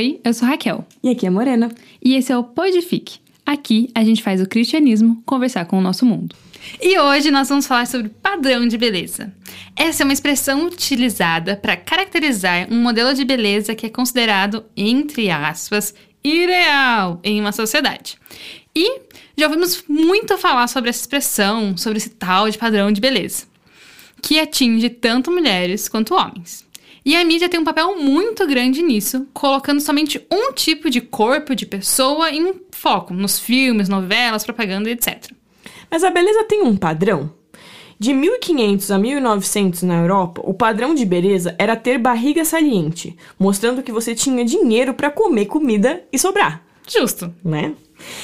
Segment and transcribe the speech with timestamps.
[0.00, 0.86] Oi, eu sou Raquel.
[1.02, 1.70] E aqui é Morena.
[2.02, 3.18] E esse é o Podifique.
[3.44, 6.34] Aqui a gente faz o cristianismo conversar com o nosso mundo.
[6.80, 9.30] E hoje nós vamos falar sobre padrão de beleza.
[9.76, 15.28] Essa é uma expressão utilizada para caracterizar um modelo de beleza que é considerado, entre
[15.30, 18.16] aspas, ideal em uma sociedade.
[18.74, 19.02] E
[19.36, 23.44] já ouvimos muito falar sobre essa expressão, sobre esse tal de padrão de beleza,
[24.22, 26.69] que atinge tanto mulheres quanto homens.
[27.04, 31.54] E a mídia tem um papel muito grande nisso, colocando somente um tipo de corpo,
[31.54, 35.30] de pessoa em foco, nos filmes, novelas, propaganda, etc.
[35.90, 37.32] Mas a beleza tem um padrão?
[37.98, 43.82] De 1500 a 1900 na Europa, o padrão de beleza era ter barriga saliente, mostrando
[43.82, 46.62] que você tinha dinheiro para comer comida e sobrar.
[46.88, 47.32] Justo.
[47.44, 47.74] Né?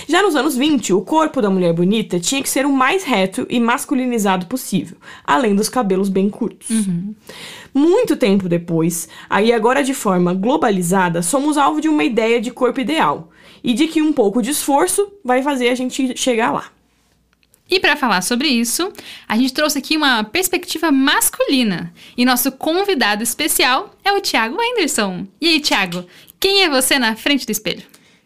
[0.08, 3.47] Já nos anos 20, o corpo da mulher bonita tinha que ser o mais reto
[3.50, 6.70] e masculinizado possível, além dos cabelos bem curtos.
[6.70, 7.14] Uhum.
[7.77, 12.80] Muito tempo depois, aí agora de forma globalizada, somos alvo de uma ideia de corpo
[12.80, 13.30] ideal
[13.62, 16.72] e de que um pouco de esforço vai fazer a gente chegar lá.
[17.69, 18.91] E para falar sobre isso,
[19.28, 21.92] a gente trouxe aqui uma perspectiva masculina.
[22.16, 25.27] E nosso convidado especial é o Thiago Anderson.
[25.38, 26.06] E aí, Thiago,
[26.41, 27.82] quem é você na frente do espelho?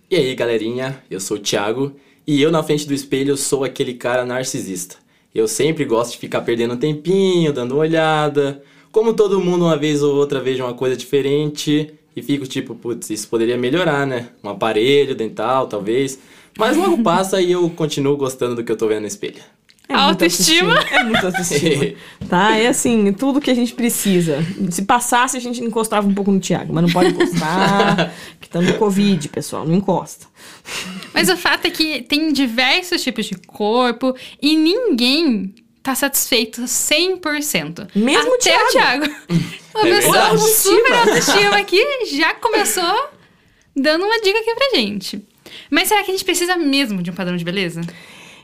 [0.08, 3.94] E aí, galerinha, eu sou o Thiago e eu na frente do espelho sou aquele
[3.94, 4.94] cara narcisista.
[5.34, 8.62] Eu sempre gosto de ficar perdendo um tempinho, dando uma olhada.
[8.92, 13.10] Como todo mundo, uma vez ou outra, vejo uma coisa diferente e fico tipo, putz,
[13.10, 14.30] isso poderia melhorar, né?
[14.42, 16.18] Um aparelho dental, talvez.
[16.58, 19.40] Mas logo passa e eu continuo gostando do que eu tô vendo no espelho.
[19.88, 20.72] É muita Autoestima?
[20.74, 21.00] autoestima.
[21.00, 21.94] É muito autoestima.
[22.28, 22.56] tá?
[22.56, 24.38] É assim, tudo que a gente precisa.
[24.70, 28.12] Se passasse, a gente encostava um pouco no Thiago, mas não pode encostar.
[28.40, 30.26] que tá no Covid, pessoal, não encosta.
[31.12, 35.52] Mas o fato é que tem diversos tipos de corpo e ninguém
[35.82, 37.88] tá satisfeito 100%.
[37.94, 39.04] Mesmo o Até o Thiago.
[39.74, 40.36] Uma É pessoa verdade.
[40.36, 43.08] com super autoestima aqui já começou
[43.74, 45.24] dando uma dica aqui pra gente.
[45.70, 47.80] Mas será que a gente precisa mesmo de um padrão de beleza?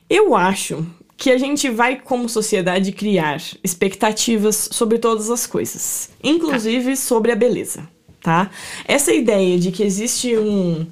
[0.09, 0.87] Eu acho
[1.17, 7.37] que a gente vai, como sociedade, criar expectativas sobre todas as coisas, inclusive sobre a
[7.37, 7.89] beleza,
[8.21, 8.51] tá?
[8.85, 10.87] Essa ideia de que existe um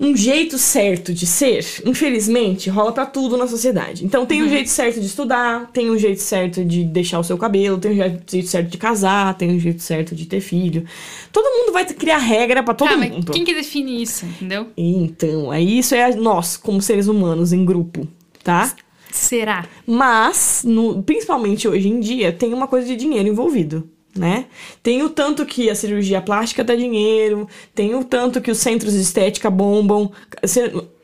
[0.00, 4.04] um jeito certo de ser, infelizmente, rola pra tudo na sociedade.
[4.04, 7.36] Então tem um jeito certo de estudar, tem um jeito certo de deixar o seu
[7.36, 10.84] cabelo, tem um jeito certo de casar, tem um jeito certo de ter filho.
[11.32, 13.32] Todo mundo vai criar regra pra todo mas mundo.
[13.32, 14.68] quem que define isso, entendeu?
[14.76, 18.06] Então, aí isso é nós, como seres humanos em grupo,
[18.44, 18.72] tá?
[19.10, 19.66] Será?
[19.86, 24.46] Mas, no- principalmente hoje em dia, tem uma coisa de dinheiro envolvido, né?
[24.82, 28.92] Tem o tanto que a cirurgia plástica dá dinheiro, tem o tanto que os centros
[28.92, 30.10] de estética bombam.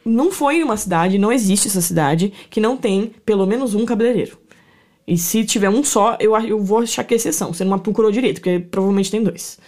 [0.05, 4.39] Não foi uma cidade, não existe essa cidade que não tem pelo menos um cabeleireiro.
[5.07, 7.53] E se tiver um só, eu, eu vou achar que é exceção.
[7.53, 9.59] Você não procurou direito, porque provavelmente tem dois.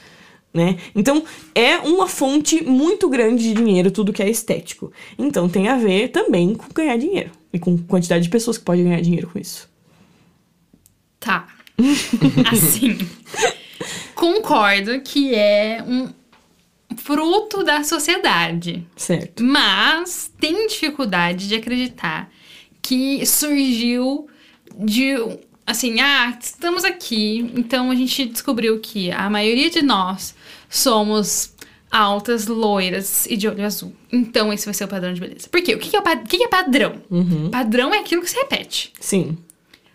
[0.52, 0.78] Né?
[0.94, 1.22] Então,
[1.54, 4.90] é uma fonte muito grande de dinheiro tudo que é estético.
[5.18, 7.30] Então, tem a ver também com ganhar dinheiro.
[7.52, 9.68] E com quantidade de pessoas que podem ganhar dinheiro com isso.
[11.20, 11.46] Tá.
[12.50, 12.98] Assim.
[14.14, 16.08] Concordo que é um
[16.96, 18.86] fruto da sociedade.
[18.96, 19.42] Certo.
[19.42, 22.30] Mas tenho dificuldade de acreditar
[22.82, 24.28] que surgiu
[24.78, 25.14] de.
[25.66, 30.32] Assim, ah, estamos aqui, então a gente descobriu que a maioria de nós
[30.70, 31.52] somos
[31.90, 33.92] altas, loiras e de olho azul.
[34.12, 35.48] Então esse vai ser o padrão de beleza.
[35.48, 35.74] Por quê?
[35.74, 37.02] O que que é, o que que é padrão?
[37.50, 38.92] Padrão é aquilo que se repete.
[39.00, 39.36] Sim.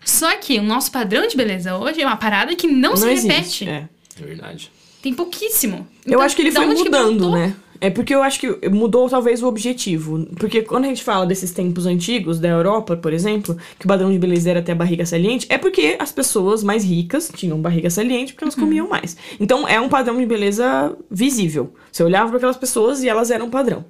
[0.04, 3.64] Só que o nosso padrão de beleza hoje é uma parada que não, se existe.
[3.64, 3.68] repete.
[3.68, 3.88] É.
[4.20, 4.70] É verdade.
[5.00, 5.86] Tem pouquíssimo.
[6.04, 7.54] Eu Então, acho que ele foi mudando, né?
[7.80, 10.24] É porque eu acho que mudou talvez o objetivo.
[10.38, 14.12] Porque quando a gente fala desses tempos antigos, da Europa, por exemplo, que o padrão
[14.12, 17.90] de beleza era ter a barriga saliente, é porque as pessoas mais ricas tinham barriga
[17.90, 18.60] saliente porque elas Uhum.
[18.64, 19.16] comiam mais.
[19.40, 21.74] Então é um padrão de beleza visível.
[21.90, 23.84] Você olhava para aquelas pessoas e elas eram padrão.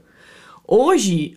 [0.67, 1.37] Hoje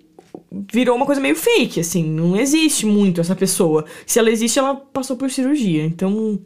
[0.71, 3.85] virou uma coisa meio fake, assim, não existe muito essa pessoa.
[4.05, 5.83] Se ela existe, ela passou por cirurgia.
[5.85, 6.39] Então,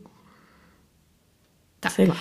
[1.82, 1.90] Tá.
[1.90, 2.18] sei lá.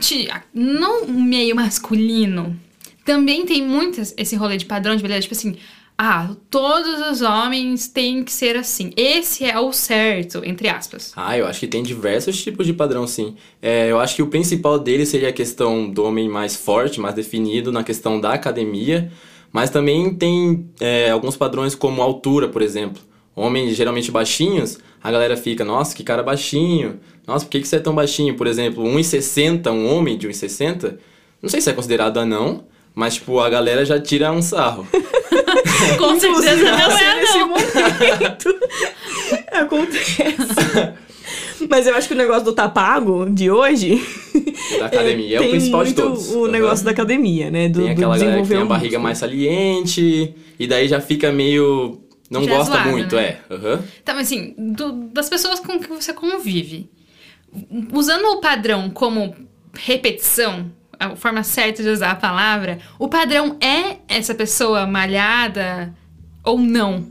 [0.00, 2.58] Tia, no meio masculino,
[3.04, 5.56] também tem muito esse rolê de padrão de beleza, tipo assim,
[5.96, 8.90] ah, todos os homens têm que ser assim.
[8.96, 11.12] Esse é o certo, entre aspas.
[11.14, 13.36] Ah, eu acho que tem diversos tipos de padrão, sim.
[13.62, 17.14] É, eu acho que o principal dele seria a questão do homem mais forte, mais
[17.14, 19.12] definido na questão da academia,
[19.54, 23.00] mas também tem é, alguns padrões como altura, por exemplo.
[23.36, 26.98] Homens geralmente baixinhos, a galera fica, nossa, que cara baixinho.
[27.24, 28.34] Nossa, por que, que você é tão baixinho?
[28.34, 30.96] Por exemplo, 1,60, um homem de 1,60,
[31.40, 32.64] não sei se é considerado anão,
[32.96, 34.88] mas, tipo, a galera já tira um sarro.
[35.98, 37.48] Com certeza não é, nesse não.
[37.48, 38.58] momento
[39.52, 40.94] acontece.
[41.68, 44.00] Mas eu acho que o negócio do tá pago de hoje.
[44.78, 46.28] Da academia é, o tem principal de muito todos.
[46.34, 47.68] O negócio da academia, né?
[47.68, 50.88] Do, Tem do aquela galera que desenvolver tem a o barriga mais saliente, e daí
[50.88, 52.00] já fica meio.
[52.30, 53.22] Não Já é gosta zoado, muito, né?
[53.22, 53.40] é.
[53.54, 53.84] Aham.
[54.02, 56.90] Então, assim, do- das pessoas com que você convive,
[57.92, 59.34] usando o padrão como
[59.74, 65.94] repetição, a forma certa de usar a palavra, o padrão é essa pessoa malhada
[66.42, 67.06] ou não?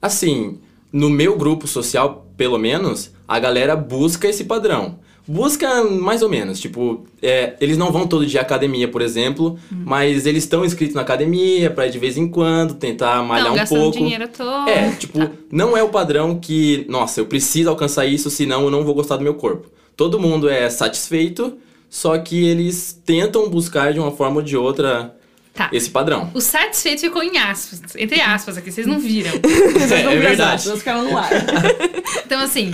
[0.00, 0.58] Assim,
[0.92, 4.98] no meu grupo social, pelo menos, a galera busca esse padrão.
[5.28, 9.58] Busca mais ou menos, tipo, é, eles não vão todo dia à academia, por exemplo,
[9.72, 9.82] Hum.
[9.84, 13.66] mas eles estão inscritos na academia pra de vez em quando tentar malhar não, um
[13.66, 13.98] pouco.
[13.98, 14.70] dinheiro toa.
[14.70, 15.18] É, tipo,
[15.50, 19.16] não é o padrão que, nossa, eu preciso alcançar isso, senão eu não vou gostar
[19.16, 19.68] do meu corpo.
[19.96, 21.56] Todo mundo é satisfeito,
[21.90, 25.12] só que eles tentam buscar de uma forma ou de outra
[25.52, 25.70] Tá.
[25.72, 26.30] esse padrão.
[26.34, 29.32] O satisfeito ficou em aspas, entre aspas aqui, vocês não viram.
[29.72, 30.54] Vocês É, não é viram as verdade.
[30.54, 31.30] aspas, ficaram no ar.
[32.26, 32.70] Então, assim,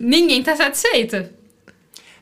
[0.00, 1.16] ninguém tá satisfeito.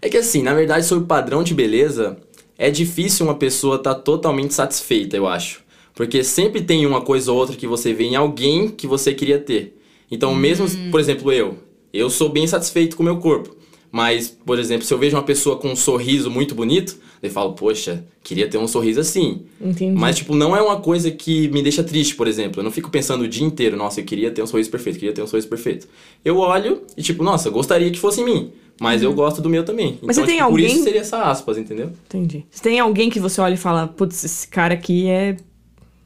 [0.01, 2.19] É que assim, na verdade, sobre padrão de beleza,
[2.59, 5.65] é difícil uma pessoa estar totalmente satisfeita, eu acho.
[5.95, 9.39] Porque sempre tem uma coisa ou outra que você vê em alguém que você queria
[9.39, 9.79] ter.
[10.11, 11.59] Então, mesmo, por exemplo, eu,
[11.93, 13.57] eu sou bem satisfeito com o meu corpo.
[13.97, 17.55] Mas, por exemplo, se eu vejo uma pessoa com um sorriso muito bonito, eu falo,
[17.55, 19.47] poxa, queria ter um sorriso assim.
[19.59, 19.99] Entendi.
[19.99, 22.61] Mas, tipo, não é uma coisa que me deixa triste, por exemplo.
[22.61, 25.15] Eu não fico pensando o dia inteiro, nossa, eu queria ter um sorriso perfeito, queria
[25.15, 25.89] ter um sorriso perfeito.
[26.23, 28.53] Eu olho e, tipo, nossa, eu gostaria que fosse em mim.
[28.79, 29.93] Mas eu gosto do meu também.
[29.93, 29.99] Uhum.
[30.03, 31.91] Mas então, você tem tipo, por alguém- isso seria essa aspas, entendeu?
[32.05, 32.45] Entendi.
[32.51, 35.39] Se tem alguém que você olha e fala, putz, esse cara aqui é.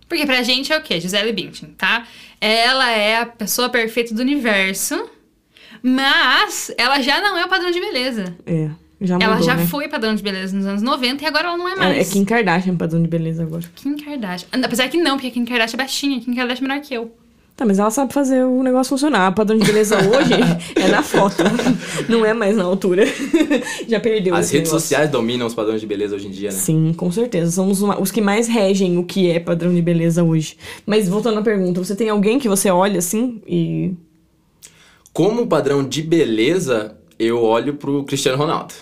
[0.08, 1.00] Porque pra gente é o quê?
[1.00, 2.06] Gisele Bündchen, tá?
[2.40, 4.94] Ela é a pessoa perfeita do universo,
[5.82, 8.34] mas ela já não é o padrão de beleza.
[8.46, 8.70] É.
[9.02, 9.66] Já mudou, ela já né?
[9.66, 12.08] foi padrão de beleza nos anos 90 e agora ela não é É, mais.
[12.10, 13.64] é Kim Kardashian padrão de beleza agora.
[13.74, 14.48] Kim Kardashian.
[14.62, 16.20] Apesar que não, porque Kim Kardashian é baixinha.
[16.20, 17.10] Kim Kardashian é menor que eu.
[17.56, 19.30] Tá, mas ela sabe fazer o negócio funcionar.
[19.30, 20.34] O padrão de beleza hoje
[20.76, 21.42] é na foto.
[22.10, 23.04] Não é mais na altura.
[23.88, 24.80] Já perdeu As redes negócio.
[24.80, 26.56] sociais dominam os padrões de beleza hoje em dia, né?
[26.56, 27.50] Sim, com certeza.
[27.52, 30.56] Somos uma- os que mais regem o que é padrão de beleza hoje.
[30.86, 33.92] Mas voltando à pergunta, você tem alguém que você olha assim e.
[35.12, 38.74] Como padrão de beleza, eu olho pro Cristiano Ronaldo.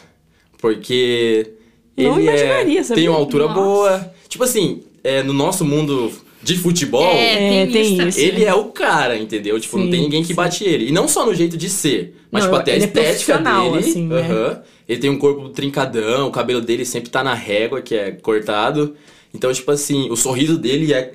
[0.61, 1.53] Porque
[1.97, 3.61] Não ele é, tem uma altura Nossa.
[3.61, 4.13] boa.
[4.29, 6.11] Tipo assim, é, no nosso mundo
[6.43, 8.21] de futebol, É, É, tem, tem isso.
[8.21, 9.59] ele é o cara, entendeu?
[9.59, 10.35] Tipo, não Sim, tem ninguém que sim.
[10.35, 10.89] bate ele.
[10.89, 13.33] E não só no jeito de ser, mas Não, tipo, até a ele é estética
[13.39, 13.89] profissional, dele.
[13.91, 14.21] assim, né?
[14.21, 14.63] aham.
[14.89, 18.95] Ele tem um corpo trincadão, o cabelo dele sempre tá na régua, que é cortado.
[19.35, 21.13] Então, tipo assim, o sorriso dele é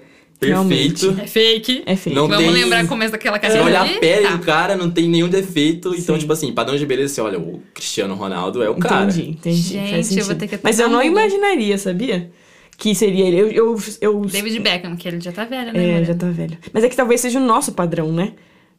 [0.47, 1.01] perfeito.
[1.05, 1.21] Realmente.
[1.21, 1.83] É fake.
[1.85, 2.15] É feio.
[2.15, 3.95] Não Vamos tem- lembrar o começo daquela Se carreira olhar ali?
[3.95, 4.35] a pele Tá.
[4.35, 5.89] do cara, não tem nenhum defeito.
[5.95, 6.19] Então, Sim.
[6.21, 9.05] tipo assim, padrão de beleza, você olha, o Cristiano Ronaldo é o cara.
[9.05, 9.61] Entendi, entendi.
[9.61, 11.11] Gente, faz eu vou ter que Mas eu não Google.
[11.11, 12.31] imaginaria, sabia?
[12.77, 13.37] Que seria ele.
[13.39, 16.01] Eu, eu, eu David Beckham, que ele já tá velho, né?
[16.01, 16.57] É, já tá velho.
[16.73, 18.33] Mas é que talvez seja o nosso padrão, né?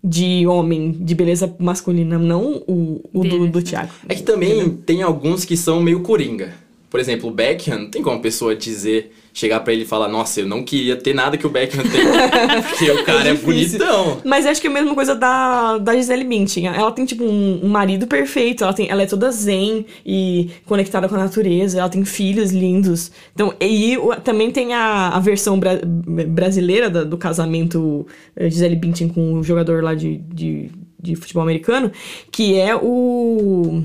[0.07, 3.65] De homem, de beleza masculina, não o, o do, do né?
[3.65, 3.91] Thiago.
[4.07, 6.53] É que também tem alguns que são meio coringa.
[6.91, 10.07] Por exemplo, o Beckham, não tem como a pessoa dizer, chegar pra ele e falar,
[10.07, 12.01] nossa, eu não queria ter nada que o Beckham tem.
[12.71, 13.79] porque o cara é, difícil.
[13.81, 14.21] bonitão.
[14.25, 16.69] Mas acho que é a mesma coisa da, da Gisele Bündchen.
[16.69, 18.63] Ela tem, tipo, um, um marido perfeito.
[18.63, 21.81] Ela, tem, ela é toda zen e conectada com a natureza.
[21.81, 23.11] Ela tem filhos lindos.
[23.35, 29.09] Então, e também tem a, a versão bra- brasileira da- do casamento eh, Gisele Bündchen
[29.09, 30.71] com o jogador lá de, de,
[31.03, 31.91] de futebol americano,
[32.31, 33.83] que é o...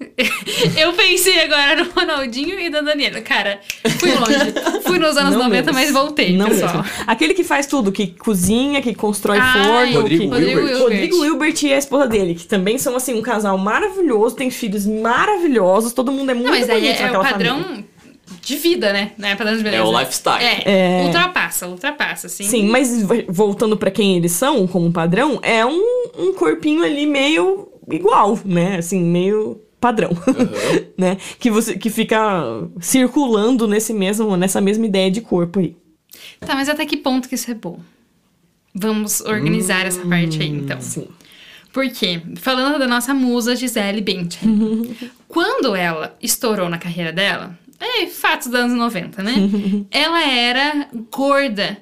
[0.78, 3.20] Eu pensei agora no Ronaldinho e da Daniela.
[3.20, 3.60] Cara,
[3.98, 4.82] fui longe.
[4.84, 5.72] Fui nos anos Não 90, mesmo.
[5.72, 6.82] mas voltei, Não pessoal.
[6.82, 6.90] mesmo.
[7.06, 10.00] Aquele que faz tudo, que cozinha, que constrói Ai, forno.
[10.02, 10.28] Rodrigo que...
[10.36, 10.56] Wilbert.
[10.56, 10.78] Wilbert.
[10.82, 14.86] Rodrigo Wilbert e a esposa dele, que também são, assim, um casal maravilhoso, tem filhos
[14.86, 17.84] maravilhosos, todo mundo é muito Não, mas aí bonito é, é o padrão família.
[18.40, 19.12] de vida, né?
[19.18, 19.82] Não é padrão de beleza.
[19.82, 20.44] É o lifestyle.
[20.44, 20.62] É,
[21.00, 21.02] É.
[21.06, 22.44] ultrapassa, ultrapassa, assim.
[22.44, 25.82] Sim, mas voltando pra quem eles são, como padrão, é um,
[26.16, 28.76] um corpinho ali meio igual, né?
[28.78, 30.48] Assim, meio padrão, Aham.
[30.96, 31.16] né?
[31.38, 32.42] Que, você, que fica
[32.80, 35.76] circulando nesse mesmo, nessa mesma ideia de corpo aí.
[36.40, 37.80] Tá, mas até que ponto que isso é bom?
[38.74, 40.80] Vamos organizar essa parte aí, então.
[40.80, 41.08] Sim.
[41.72, 44.96] Porque, falando da nossa musa Gisele Bündchen,
[45.28, 49.34] quando ela estourou na carreira dela, é fatos dos anos 90, né?
[49.90, 51.78] ela era gorda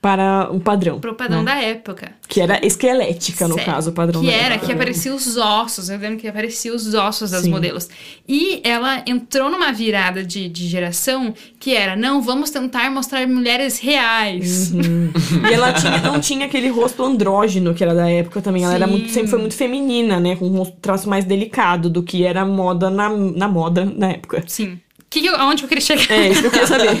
[0.00, 0.98] Para o padrão.
[0.98, 1.54] pro padrão né?
[1.54, 2.12] da época.
[2.26, 3.70] Que era esquelética, no Sério.
[3.70, 4.66] caso, o padrão Que da era, época.
[4.66, 5.90] que aparecia os ossos.
[5.90, 7.50] Eu lembro que aparecia os ossos das Sim.
[7.50, 7.86] modelos.
[8.26, 13.78] E ela entrou numa virada de, de geração que era, não, vamos tentar mostrar mulheres
[13.78, 14.72] reais.
[14.72, 15.10] Uhum.
[15.50, 18.64] E ela tinha- não tinha aquele rosto andrógeno que era da época também.
[18.64, 20.34] Ela era muito, sempre foi muito feminina, né?
[20.34, 24.42] Com um traço mais delicado do que era moda na, na moda na época.
[24.46, 24.78] Sim.
[25.10, 26.10] Que que eu- aonde eu queria chegar?
[26.10, 26.96] É, isso que eu queria saber.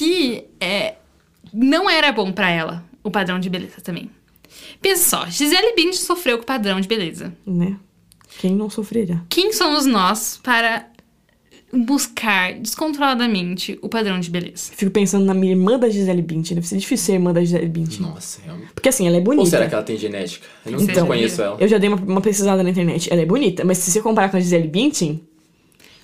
[0.00, 0.94] que é,
[1.52, 4.10] não era bom pra ela o padrão de beleza também.
[4.80, 7.34] Pensa só, Gisele Bündchen sofreu com o padrão de beleza.
[7.46, 7.76] Né?
[8.38, 9.20] Quem não sofreria?
[9.28, 10.86] Quem somos nós para
[11.70, 14.72] buscar descontroladamente o padrão de beleza?
[14.74, 16.54] Fico pensando na minha irmã da Gisele Bündchen.
[16.54, 18.00] Deve ser difícil ser irmã da Gisele Bündchen.
[18.00, 18.72] Nossa, realmente.
[18.72, 19.42] Porque assim, ela é bonita.
[19.42, 20.46] Ou será que ela tem genética?
[20.64, 21.58] Eu não Então, conheço ela.
[21.60, 23.12] Eu já dei uma, uma pesquisada na internet.
[23.12, 25.22] Ela é bonita, mas se você comparar com a Gisele Bündchen,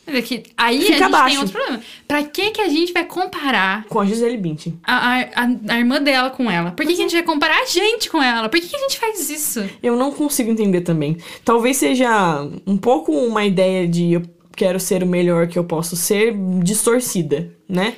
[0.06, 1.28] é que aí Fica a gente abaixo.
[1.30, 1.82] tem outro problema.
[2.06, 4.78] Pra que que a gente vai comparar com a Gisele Bündchen.
[4.84, 6.70] a, a, a- a irmã dela com ela?
[6.70, 8.48] Por que, que a gente vai comparar a gente com ela?
[8.48, 9.68] Por que, que a gente faz isso?
[9.82, 11.16] Eu não consigo entender também.
[11.44, 14.22] Talvez seja um pouco uma ideia de eu
[14.56, 17.94] quero ser o melhor que eu posso ser distorcida, né?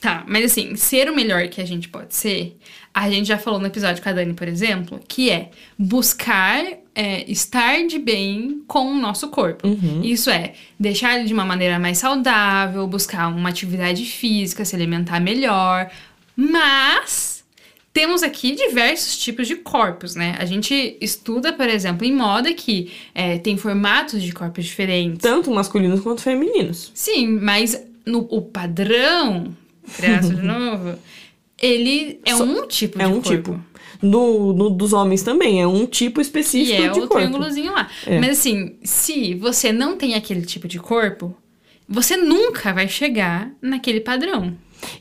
[0.00, 2.56] Tá, mas assim, ser o melhor que a gente pode ser,
[2.94, 6.64] a gente já falou no episódio com a Dani, por exemplo, que é buscar
[6.94, 9.66] é, estar de bem com o nosso corpo.
[10.02, 15.20] Isso é deixar ele de uma maneira mais saudável, buscar uma atividade física, se alimentar
[15.20, 15.90] melhor.
[16.36, 17.44] Mas
[17.92, 20.36] temos aqui diversos tipos de corpos, né?
[20.38, 25.20] A gente estuda, por exemplo, em moda que é, tem formatos de corpos diferentes.
[25.20, 26.90] Tanto masculinos quanto femininos.
[26.94, 29.54] Sim, mas no, o padrão,
[29.96, 30.98] traço de novo,
[31.60, 33.28] ele é um tipo de É um corpo.
[33.28, 33.64] tipo.
[34.02, 37.14] No, no dos homens também, é um tipo E específico é de o corpo.
[37.16, 37.88] triângulozinho lá.
[38.06, 38.18] É.
[38.18, 41.34] Mas assim, se você não tem aquele tipo de corpo,
[41.88, 44.54] você nunca vai chegar naquele padrão.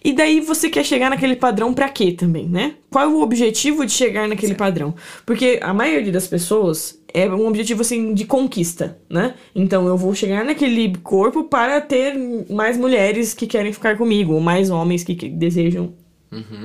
[0.04, 2.76] E daí você quer chegar naquele padrão pra quê também, né?
[2.90, 4.94] Qual é o objetivo de chegar naquele padrão?
[5.26, 9.36] Porque a maioria das pessoas é um objetivo assim de conquista, né?
[9.56, 12.14] Então eu vou chegar naquele corpo para ter
[12.50, 15.94] mais mulheres que querem ficar comigo, ou mais homens que, que desejam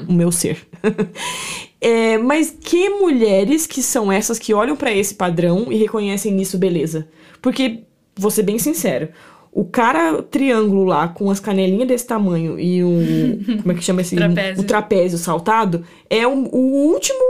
[0.09, 0.59] o meu ser.
[1.81, 6.57] É, mas que mulheres que são essas que olham pra esse padrão e reconhecem nisso
[6.57, 7.07] beleza?
[7.43, 7.81] Porque,
[8.17, 9.09] vou ser bem sincero,
[9.53, 13.59] o cara triângulo lá com as canelinhas desse tamanho e o.
[13.61, 14.17] Como é que chama esse?
[14.17, 14.63] Trapézio.
[14.63, 17.21] O trapézio saltado é o, o último.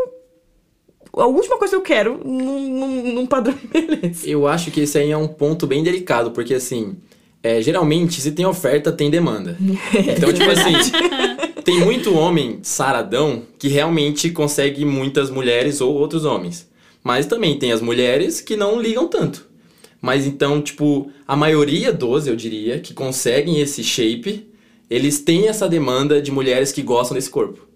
[1.16, 4.24] A última coisa que eu quero num, num- num padrão de beleza.
[4.28, 6.94] Eu acho que esse aí é um ponto bem delicado, porque assim,
[7.42, 9.58] é, geralmente, se tem oferta, tem demanda.
[10.16, 10.72] Então, tipo assim,
[11.64, 16.68] tem muito homem saradão que realmente consegue muitas mulheres ou outros homens.
[17.02, 19.46] Mas também tem as mulheres que não ligam tanto.
[20.00, 24.46] Mas então, tipo, a maioria dos, eu diria, que conseguem esse shape,
[24.90, 27.66] eles têm essa demanda de mulheres que gostam desse corpo.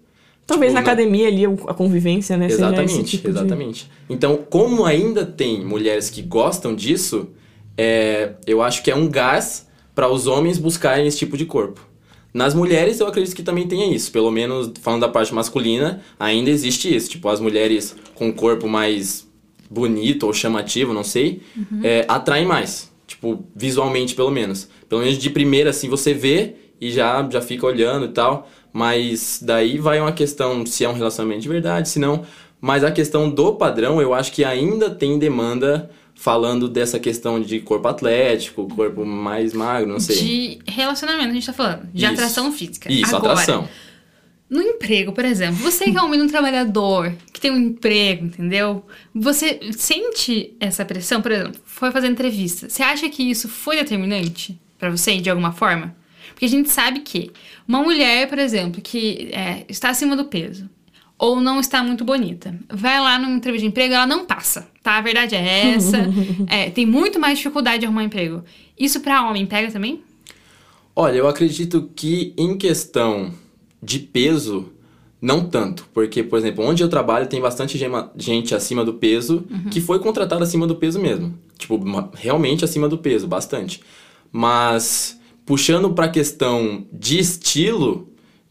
[0.45, 2.47] Talvez Tipo, na academia ali a convivência, né?
[2.47, 3.89] Exatamente, tipo de- exatamente.
[4.09, 7.29] Então, como ainda tem mulheres que gostam disso,
[7.77, 11.87] é, eu acho que é um gás para os homens buscarem esse tipo de corpo.
[12.33, 14.11] Nas mulheres, eu acredito que também tenha isso.
[14.11, 17.09] Pelo menos falando da parte masculina, ainda existe isso.
[17.09, 19.27] Tipo, as mulheres com um corpo mais
[19.69, 21.41] bonito ou chamativo, não sei,
[21.83, 22.91] é, atraem mais.
[23.07, 24.69] Tipo, visualmente, pelo menos.
[24.87, 28.47] Pelo menos de primeira, assim, você vê e já, já fica olhando e tal.
[28.71, 32.23] Mas daí vai uma questão se é um relacionamento de verdade, se não.
[32.61, 37.61] Mas a questão do padrão, eu acho que ainda tem demanda falando dessa questão de
[37.61, 40.17] corpo atlético, corpo mais magro, não sei.
[40.17, 41.89] De relacionamento, a gente tá falando.
[41.93, 42.13] De Isso.
[42.13, 42.91] atração física.
[42.91, 43.69] Isso, Agora, atração.
[44.49, 48.85] No emprego, por exemplo, você que é um menino trabalhador, que tem um emprego, entendeu?
[49.15, 52.67] Você sente essa pressão, por exemplo, foi fazer entrevista.
[52.67, 55.95] Você acha que isso foi determinante pra você, de alguma forma?
[56.31, 57.31] Porque a gente sabe que
[57.65, 60.69] uma mulher, por exemplo, que é, está acima do peso
[61.19, 64.97] ou não está muito bonita, vai lá numa entrevista de emprego, ela não passa, tá?
[64.97, 65.97] A verdade é essa.
[66.47, 68.43] É, tem muito mais dificuldade de arrumar emprego.
[68.79, 70.01] Isso pra homem pega também?
[70.95, 73.31] Olha, eu acredito que em questão
[73.83, 74.71] de peso,
[75.21, 75.87] não tanto.
[75.93, 79.99] Porque, por exemplo, onde eu trabalho tem bastante gema- gente acima do peso que foi
[79.99, 81.37] contratada acima do peso mesmo.
[81.57, 83.81] Tipo, uma- realmente acima do peso, bastante.
[84.31, 88.09] Mas, puxando pra questão de estilo,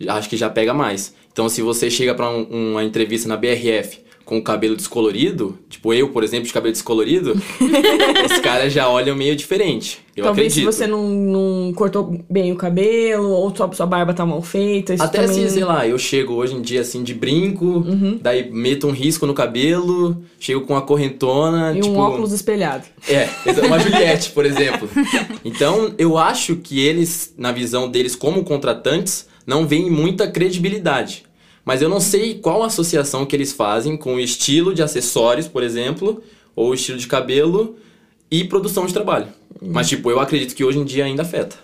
[0.09, 1.15] acho que já pega mais.
[1.39, 5.95] Então, se você chega pra um- uma entrevista na BRF com o cabelo descolorido, tipo
[5.95, 7.41] eu, por exemplo, de cabelo descolorido,
[8.29, 10.01] os caras já olham meio diferente.
[10.17, 10.73] Eu Talvez acredito.
[10.73, 14.95] se você não, não cortou bem o cabelo, ou sua, sua barba tá mal feita.
[14.95, 15.45] Isso Até também...
[15.45, 18.19] assim, sei lá, eu chego hoje em dia assim de brinco, Uhum.
[18.21, 21.95] daí meto um risco no cabelo, chego com uma correntona, E tipo.
[21.95, 22.83] um óculos espelhado.
[23.09, 23.29] É,
[23.65, 24.89] uma Juliette, por exemplo.
[25.45, 31.28] Então, eu acho que eles, na visão deles como contratantes, não veem muita credibilidade.
[31.69, 35.63] Mas eu não sei qual associação que eles fazem com o estilo de acessórios, por
[35.63, 36.23] exemplo,
[36.57, 37.77] ou o estilo de cabelo
[38.31, 39.27] e produção de trabalho.
[39.61, 41.59] Mas, tipo, eu acredito que hoje em dia ainda afeta.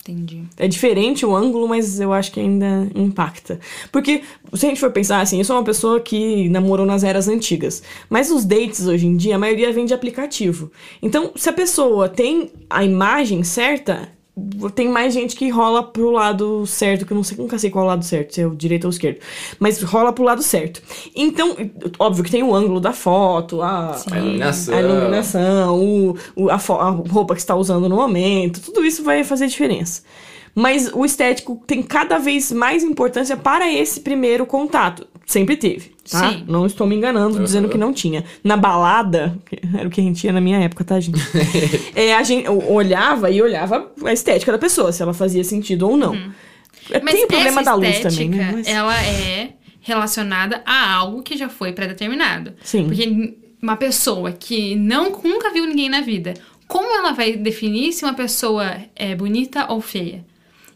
[0.00, 0.44] Entendi.
[0.56, 3.60] É diferente o ângulo, mas eu acho que ainda impacta.
[3.92, 4.22] Porque,
[4.54, 7.82] se a gente for pensar assim, eu sou uma pessoa que namorou nas eras antigas.
[8.08, 10.72] Mas os dates hoje em dia, a maioria vem de aplicativo.
[11.02, 14.08] Então, se a pessoa tem a imagem certa,
[14.74, 17.84] tem mais gente que rola pro lado certo, que eu não sei, nunca sei qual
[17.84, 19.18] é o lado certo, se é o direito ou o esquerdo.
[19.58, 20.82] Mas rola pro lado certo.
[21.14, 21.54] Então,
[21.98, 24.74] óbvio que tem o ângulo da foto, a, A iluminação.
[24.74, 29.02] a, iluminação, o, o- a, a roupa que você está usando no momento, tudo isso
[29.04, 30.02] vai fazer diferença.
[30.54, 35.06] Mas o estético tem cada vez mais importância para esse primeiro contato.
[35.24, 36.30] Sempre teve, tá?
[36.30, 36.44] Sim.
[36.46, 37.44] Não estou me enganando Uhum.
[37.44, 38.22] dizendo que não tinha.
[38.44, 41.18] Na balada, que era o que a gente ia na minha época, tá, gente?
[41.96, 45.96] é, a gente olhava e olhava a estética da pessoa, se ela fazia sentido ou
[45.96, 46.14] não.
[46.90, 48.50] É, Mas Tem o problema essa da luz estética, também, né?
[48.52, 52.52] Mas- ela é relacionada a algo que já foi pré-determinado.
[52.62, 52.84] Sim.
[52.84, 56.34] Porque uma pessoa que não, nunca viu ninguém na vida,
[56.66, 60.24] como ela vai definir se uma pessoa é bonita ou feia?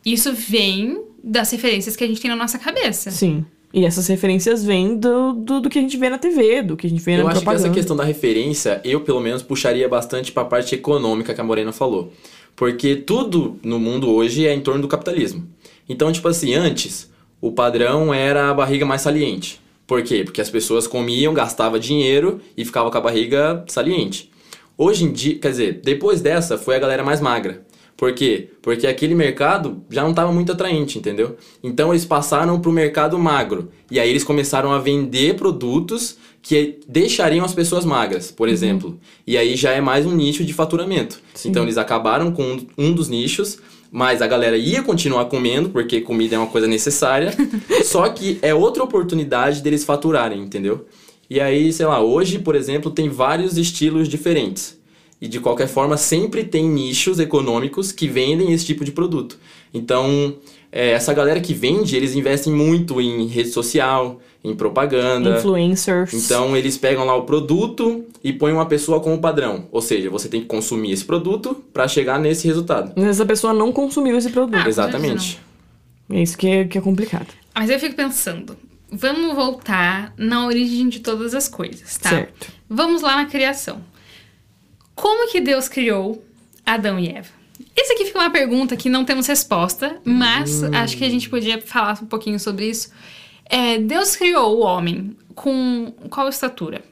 [0.06, 3.10] Isso vem das referências que a gente tem na nossa cabeça.
[3.10, 3.44] Sim.
[3.74, 6.86] E essas referências vêm do, do, do que a gente vê na TV, do que
[6.86, 7.66] a gente vê Eu na acho que propaganda.
[7.66, 11.44] essa questão da referência, eu pelo menos puxaria bastante para a parte econômica que a
[11.44, 12.12] Morena falou.
[12.54, 15.46] Porque tudo no mundo hoje é em torno do capitalismo.
[15.88, 17.10] Então, tipo assim, antes,
[17.40, 19.60] o padrão era a barriga mais saliente.
[19.86, 20.22] Por quê?
[20.24, 24.30] Porque as pessoas comiam, gastavam dinheiro e ficava com a barriga saliente.
[24.78, 27.62] Hoje em dia, quer dizer, depois dessa foi a galera mais magra.
[27.96, 28.50] Por quê?
[28.60, 31.36] Porque aquele mercado já não estava muito atraente, entendeu?
[31.62, 33.70] Então eles passaram para o mercado magro.
[33.90, 38.98] E aí eles começaram a vender produtos que deixariam as pessoas magras, por exemplo.
[39.26, 41.18] E aí já é mais um nicho de faturamento.
[41.48, 43.58] Então eles acabaram com um- um dos nichos,
[43.90, 47.32] mas a galera ia continuar comendo, porque comida é uma coisa necessária.
[47.82, 50.86] só que é outra oportunidade deles faturarem, entendeu?
[51.30, 54.78] E aí, sei lá, hoje, por exemplo, tem vários estilos diferentes.
[55.26, 59.36] E de qualquer forma, sempre tem nichos econômicos que vendem esse tipo de produto.
[59.74, 60.36] Então,
[60.70, 65.38] é, essa galera que vende, eles investem muito em rede social, em propaganda.
[65.38, 66.14] Influencers.
[66.14, 69.64] Então, eles pegam lá o produto e põem uma pessoa como padrão.
[69.72, 72.92] Ou seja, você tem que consumir esse produto para chegar nesse resultado.
[72.94, 74.62] Mas essa pessoa não consumiu esse produto.
[74.64, 75.40] Ah, Exatamente.
[76.08, 77.26] É isso que é, que é complicado.
[77.52, 78.56] Mas eu fico pensando,
[78.92, 82.10] vamos voltar na origem de todas as coisas, tá?
[82.10, 82.46] Certo.
[82.70, 83.80] Vamos lá na criação.
[84.96, 86.24] Como que Deus criou
[86.64, 87.28] Adão e Eva?
[87.76, 90.70] Isso aqui fica uma pergunta que não temos resposta, mas Hum.
[90.74, 92.90] acho que a gente podia falar um pouquinho sobre isso.
[93.48, 96.82] É, Deus criou o homem com qual estatura?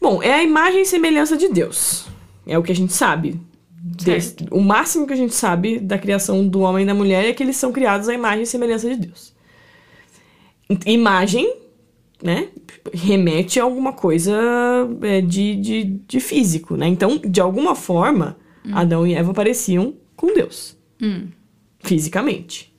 [0.00, 2.06] Bom, é a imagem e semelhança de Deus.
[2.46, 3.40] É o que a gente sabe.
[3.80, 7.32] Des- o máximo que a gente sabe da criação do homem e da mulher é
[7.32, 9.32] que eles são criados à imagem e semelhança de Deus.
[10.84, 11.50] Imagem,
[12.22, 12.48] né?
[12.92, 14.36] Remete a alguma coisa
[15.02, 16.86] é, de, de, de físico, né?
[16.88, 18.36] Então, de alguma forma,
[18.72, 20.76] Adão e Eva pareciam com Deus.
[21.00, 21.28] Hum.
[21.80, 22.72] Fisicamente.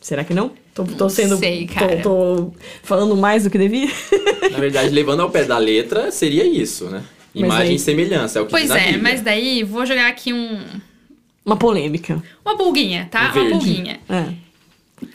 [0.00, 0.52] Será que não?
[0.74, 1.36] Tô, tô sendo.
[1.38, 2.00] sei, tô- cara.
[2.02, 3.88] Tô, falando mais do que devia?
[4.52, 7.02] Na verdade, levando ao pé da letra, seria isso, né?
[7.34, 9.02] Imagem aí- e semelhança, é o que Pois é, Bíblia.
[9.02, 10.58] mas daí vou jogar aqui um,
[11.44, 12.22] Uma polêmica.
[12.44, 13.32] uma pulguinha, tá?
[13.36, 14.00] Um Uma pulguinha.
[14.08, 14.32] É.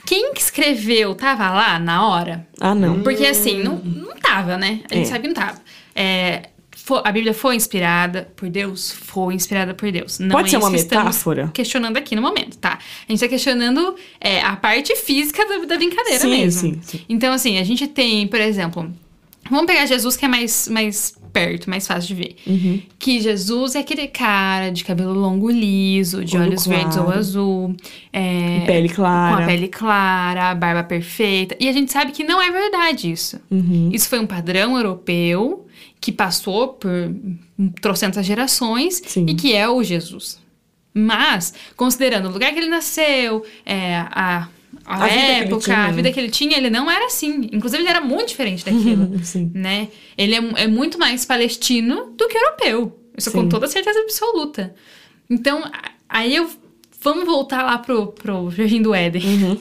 [0.06, 2.48] Quem que escreveu tava lá na hora?
[2.60, 3.02] Ah, não.
[3.02, 4.82] Porque assim, não, não tava, né?
[4.90, 5.10] A gente É.
[5.10, 5.60] sabe que não tava.
[5.96, 8.92] É, fo- a Bíblia foi inspirada por Deus?
[8.92, 10.20] Foi inspirada por Deus.
[10.20, 11.50] Não Pode é ser uma que metáfora?
[11.54, 12.78] questionando aqui no momento, tá?
[13.08, 16.62] A gente tá questionando é, a parte física da, da brincadeira Sim, mesmo.
[16.62, 17.06] sim, sim.
[17.10, 18.92] Então, assim, a gente tem, por exemplo,
[19.50, 22.36] vamos pegar Jesus que é mais, mais perto, mais fácil de ver.
[22.46, 22.82] Uhum.
[23.00, 27.20] Que Jesus é aquele cara de cabelo longo liso, de Olho olhos verdes ou claro.
[27.20, 27.76] azul.
[28.12, 29.38] é, Pele clara.
[29.38, 31.56] com a pele clara, a barba perfeita.
[31.60, 33.40] E a gente sabe que não é verdade isso.
[33.50, 33.90] Uhum.
[33.94, 35.66] Isso foi um padrão europeu
[36.00, 36.92] que passou por
[37.82, 39.26] trocentas gerações Sim.
[39.28, 40.40] e que é o Jesus.
[40.94, 44.48] Mas, considerando o lugar que ele nasceu, é, a,
[44.86, 45.94] a, A época, tinha, a né?
[45.94, 47.50] vida que ele tinha, ele não era assim.
[47.52, 49.20] Inclusive, ele era muito diferente daquilo.
[49.24, 49.52] Sim.
[49.54, 49.88] né?
[50.18, 52.98] Ele é, é muito mais palestino do que europeu.
[53.18, 53.38] Isso Sim.
[53.38, 54.74] com toda certeza absoluta.
[55.30, 55.64] Então,
[56.10, 56.50] aí eu.
[57.04, 59.24] Vamos voltar lá pro, pro Jardim do Éden.
[59.26, 59.58] Uhum.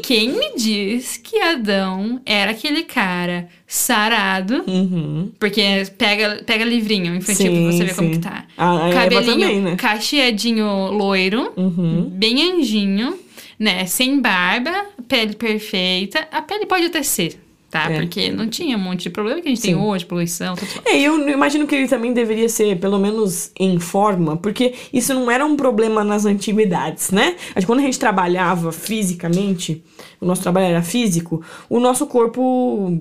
[0.02, 4.64] Quem me diz que Adão era aquele cara sarado?
[4.66, 5.30] Uhum.
[5.38, 5.60] Porque
[5.98, 8.14] pega, pega livrinho infantil Sim, pra você ver como sim.
[8.14, 8.46] que tá.
[8.56, 9.76] A- a Eva Cabelinho também, né?
[9.76, 12.08] cacheadinho loiro, Uhum.
[12.14, 13.18] bem anjinho,
[13.58, 13.86] né?
[13.86, 16.26] Sem barba, pele perfeita.
[16.30, 17.38] A pele pode até ser,
[17.70, 17.90] tá?
[17.90, 18.00] É.
[18.00, 19.80] Porque não tinha um monte de problema que a gente tem Sim.
[19.80, 20.70] hoje, poluição, tudo.
[20.84, 25.30] É, eu imagino que ele também deveria ser, pelo menos, em forma, porque isso não
[25.30, 27.36] era um problema nas antiguidades, né?
[27.66, 29.82] Quando a gente trabalhava fisicamente,
[30.20, 33.00] o nosso trabalho era físico, o nosso corpo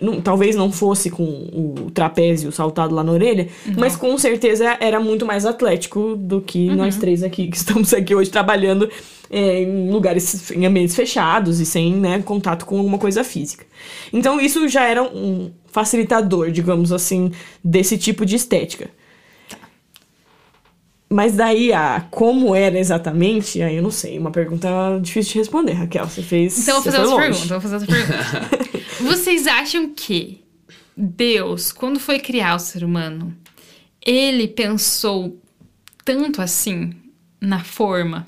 [0.00, 4.98] não- talvez não fosse com o trapézio saltado lá na orelha, mas com certeza era
[5.00, 8.88] muito mais atlético do que nós três aqui, que estamos aqui hoje trabalhando
[9.30, 13.64] é, em lugares, em ambientes fechados e sem né, contato com alguma coisa física.
[14.12, 18.88] Então isso já era um facilitador, digamos assim, desse tipo de estética.
[21.08, 24.18] Mas daí a como era exatamente, aí eu não sei.
[24.18, 24.68] Uma pergunta
[25.00, 26.04] difícil de responder, Raquel.
[26.08, 26.58] Você fez.
[26.58, 27.22] Então eu vou fazer longe.
[27.22, 28.66] pergunta, vou fazer essa pergunta.
[29.00, 30.42] Vocês acham que
[30.96, 33.36] Deus, quando foi criar o ser humano,
[34.04, 35.40] ele pensou
[36.04, 36.94] tanto assim
[37.40, 38.26] na forma?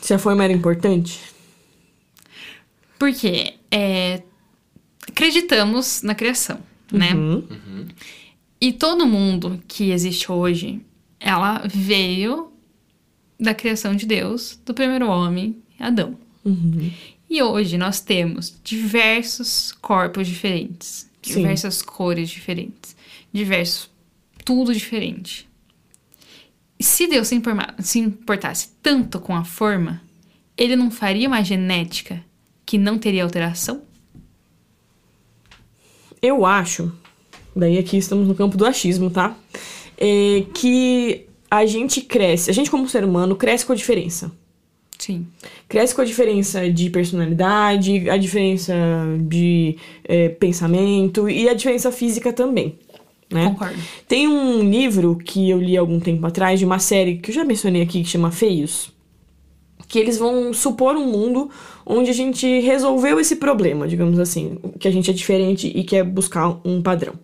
[0.00, 1.18] Se a forma era importante?
[2.98, 4.22] Porque é,
[5.08, 6.60] acreditamos na criação,
[6.92, 7.14] né?
[7.14, 7.88] Uhum.
[8.60, 10.80] E todo mundo que existe hoje,
[11.18, 12.52] ela veio
[13.38, 16.16] da criação de Deus, do primeiro homem, Adão.
[16.44, 16.90] Uhum.
[17.28, 21.40] E hoje nós temos diversos corpos diferentes, Sim.
[21.40, 22.94] diversas cores diferentes,
[23.32, 23.90] diversos
[24.44, 25.48] tudo diferente.
[26.78, 30.02] E se Deus se, informa- se importasse tanto com a forma,
[30.56, 32.22] ele não faria uma genética
[32.66, 33.82] que não teria alteração?
[36.20, 36.92] Eu acho,
[37.54, 39.36] daí aqui estamos no campo do achismo, tá?
[39.96, 44.32] É que a gente cresce, a gente como ser humano cresce com a diferença.
[44.98, 45.26] Sim.
[45.68, 48.74] Cresce com a diferença de personalidade, a diferença
[49.20, 52.78] de é, pensamento e a diferença física também.
[53.30, 53.50] Né?
[53.50, 53.78] Concordo.
[54.06, 57.44] Tem um livro que eu li algum tempo atrás, de uma série que eu já
[57.44, 58.92] mencionei aqui, que chama Feios.
[59.88, 61.50] Que eles vão supor um mundo
[61.84, 66.04] onde a gente resolveu esse problema, digamos assim, que a gente é diferente e quer
[66.04, 67.14] buscar um padrão.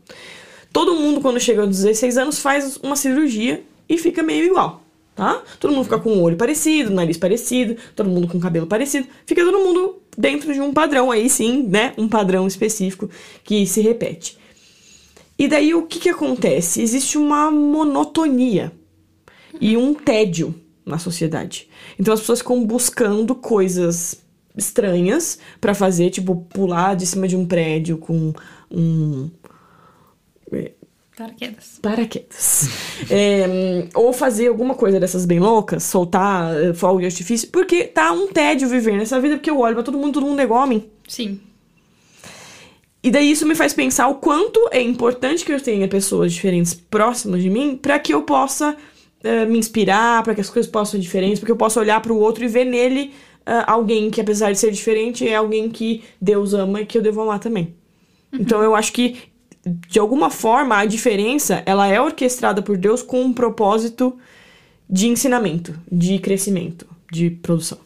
[0.72, 4.82] Todo mundo, quando chega aos 16 anos, faz uma cirurgia e fica meio igual,
[5.20, 5.42] tá?
[5.60, 9.44] Todo mundo fica com o olho parecido, nariz parecido, todo mundo com cabelo parecido, fica
[9.44, 11.92] todo mundo dentro de um padrão aí sim, né?
[11.98, 13.10] Um padrão específico
[13.44, 14.38] que se repete.
[15.38, 16.80] E daí o que, que acontece?
[16.80, 18.72] Existe uma monotonia
[19.60, 20.54] e um tédio
[20.86, 21.68] na sociedade.
[21.98, 24.22] Então as pessoas ficam buscando coisas
[24.56, 28.32] estranhas pra fazer, tipo pular de cima de um prédio com
[28.70, 29.28] um
[31.20, 31.78] Paraquedas.
[31.82, 32.68] paraquedas.
[33.10, 38.12] É, ou fazer alguma coisa dessas bem loucas, soltar eh, fogo de artifício, porque tá
[38.12, 40.62] um tédio viver nessa vida, porque eu olho pra todo mundo, todo mundo é igual
[40.62, 40.84] a mim.
[41.08, 41.40] Sim.
[43.02, 46.74] E daí isso me faz pensar o quanto é importante que eu tenha pessoas diferentes
[46.74, 48.76] próximas de mim para que eu possa
[49.24, 52.12] eh, me inspirar, para que as coisas possam ser diferentes, porque eu possa olhar para
[52.12, 53.12] o outro e ver nele
[53.44, 57.02] ah, alguém que, apesar de ser diferente, é alguém que Deus ama e que eu
[57.02, 57.74] devo amar também.
[58.32, 59.16] Então eu acho que,
[59.88, 64.16] de alguma forma, a diferença ela é orquestrada por Deus com um propósito
[64.88, 67.78] de ensinamento, de crescimento, de produção.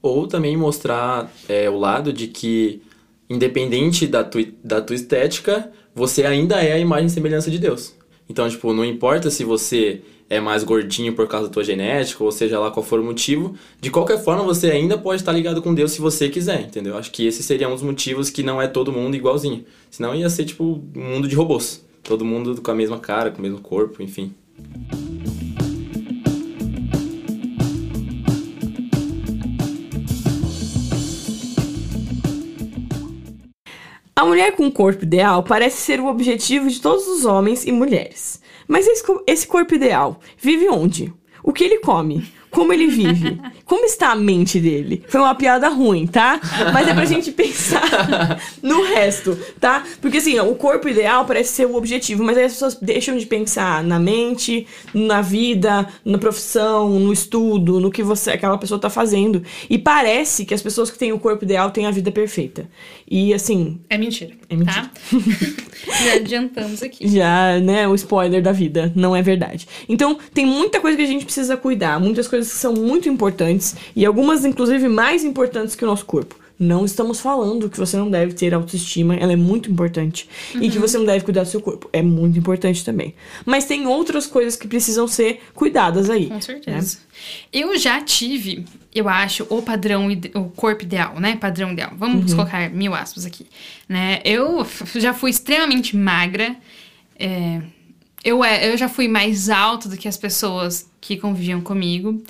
[0.00, 2.82] Ou também mostrar é, o lado de que,
[3.28, 7.94] independente da tua, da tua estética, você ainda é a imagem e semelhança de Deus.
[8.28, 12.32] Então, tipo, não importa se você é mais gordinho por causa da tua genética, ou
[12.32, 15.74] seja lá qual for o motivo, de qualquer forma você ainda pode estar ligado com
[15.74, 16.96] Deus se você quiser, entendeu?
[16.96, 19.62] Acho que esse seria um dos motivos que não é todo mundo igualzinho.
[19.90, 21.84] Senão ia ser, tipo, um mundo de robôs.
[22.02, 24.34] Todo mundo com a mesma cara, com o mesmo corpo, enfim.
[34.16, 38.41] A mulher com corpo ideal parece ser o objetivo de todos os homens e mulheres.
[38.68, 41.12] Mas esse, co- esse corpo ideal vive onde?
[41.42, 42.26] O que ele come?
[42.52, 43.40] Como ele vive?
[43.64, 45.02] Como está a mente dele?
[45.08, 46.38] Foi uma piada ruim, tá?
[46.72, 49.82] Mas é pra gente pensar no resto, tá?
[50.00, 53.24] Porque assim, o corpo ideal parece ser o objetivo, mas aí as pessoas deixam de
[53.26, 58.90] pensar na mente, na vida, na profissão, no estudo, no que você, aquela pessoa tá
[58.90, 59.42] fazendo.
[59.70, 62.68] E parece que as pessoas que têm o corpo ideal têm a vida perfeita.
[63.10, 64.32] E assim, É mentira.
[64.48, 64.82] É mentira.
[64.82, 64.90] Tá?
[66.04, 67.08] Já adiantamos aqui.
[67.08, 69.66] já, né, o spoiler da vida, não é verdade.
[69.88, 73.76] Então, tem muita coisa que a gente precisa cuidar, muitas coisas que são muito importantes
[73.94, 76.42] e algumas inclusive mais importantes que o nosso corpo.
[76.58, 80.28] Não estamos falando que você não deve ter autoestima, ela é muito importante.
[80.54, 83.16] E que você não deve cuidar do seu corpo, é muito importante também.
[83.44, 86.28] Mas tem outras coisas que precisam ser cuidadas aí.
[86.28, 86.40] Com né?
[86.40, 86.98] certeza.
[87.52, 91.34] Eu já tive, eu acho, o padrão, o corpo ideal, né?
[91.34, 91.92] Padrão ideal.
[91.96, 93.46] Vamos colocar mil aspas aqui,
[93.88, 94.20] né?
[94.24, 96.54] Eu já fui extremamente magra.
[97.18, 97.60] é,
[98.24, 102.22] eu, é- eu já fui mais alta do que as pessoas que conviviam comigo.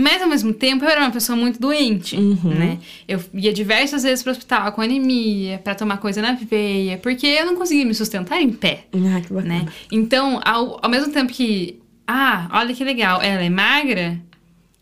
[0.00, 2.78] Mas, ao mesmo tempo, eu era uma pessoa muito doente, né?
[3.08, 7.44] Eu ia diversas vezes pro hospital com anemia, pra tomar coisa na veia, porque eu
[7.46, 9.64] não conseguia me sustentar em pé Ah, que bacana.
[9.64, 9.66] né?
[9.90, 14.16] Então, ao, ao mesmo tempo que, ah, olha que legal, ela é magra,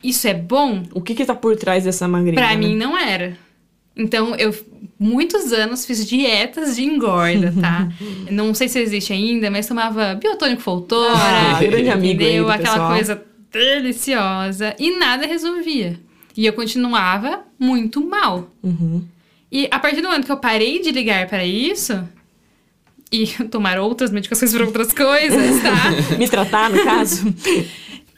[0.04, 2.36] isso é bom, O que que tá por trás dessa magreza?
[2.36, 2.56] pra né?
[2.56, 3.38] mim não era.
[3.96, 4.54] Então, eu
[4.98, 7.88] muitos anos fiz dietas de engorda, tá?
[8.30, 12.92] não sei se existe ainda, mas tomava biotônico Foltora, Ah, grande amigo do Aquela pessoal.
[12.92, 15.98] coisa deliciosa e nada resolvia.
[16.36, 18.50] E eu continuava muito mal.
[18.62, 19.02] Uhum.
[19.50, 22.06] E a partir do momento que eu parei de ligar para isso,
[23.10, 26.16] e tomar outras medicações para outras coisas, tá?
[26.18, 27.32] Me tratar, no caso.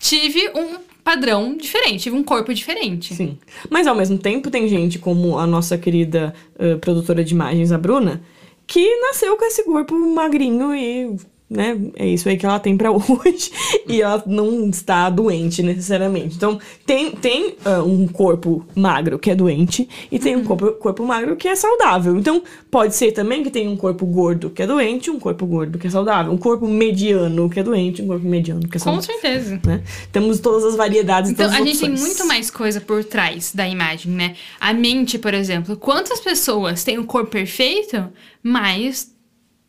[0.01, 3.15] tive um padrão diferente, tive um corpo diferente.
[3.15, 3.39] Sim.
[3.71, 7.79] Mas ao mesmo tempo tem gente como a nossa querida uh, produtora de imagens, a
[7.79, 8.21] Bruna,
[8.67, 11.17] que nasceu com esse corpo magrinho e
[11.51, 11.79] né?
[11.97, 13.51] É isso aí que ela tem para hoje
[13.89, 16.37] e ela não está doente necessariamente.
[16.37, 21.05] Então, tem, tem uh, um corpo magro que é doente e tem um corpo, corpo
[21.05, 22.17] magro que é saudável.
[22.17, 25.79] Então, pode ser também que tem um corpo gordo que é doente, um corpo gordo
[25.79, 29.07] que é saudável, um corpo mediano que é doente, um corpo mediano que é saudável.
[29.07, 29.61] Com certeza.
[29.65, 29.83] Né?
[30.13, 34.13] Temos todas as variedades Então, a gente tem muito mais coisa por trás da imagem,
[34.13, 34.37] né?
[34.61, 35.77] A mente, por exemplo.
[35.77, 38.09] Quantas pessoas têm o corpo perfeito,
[38.43, 39.15] mas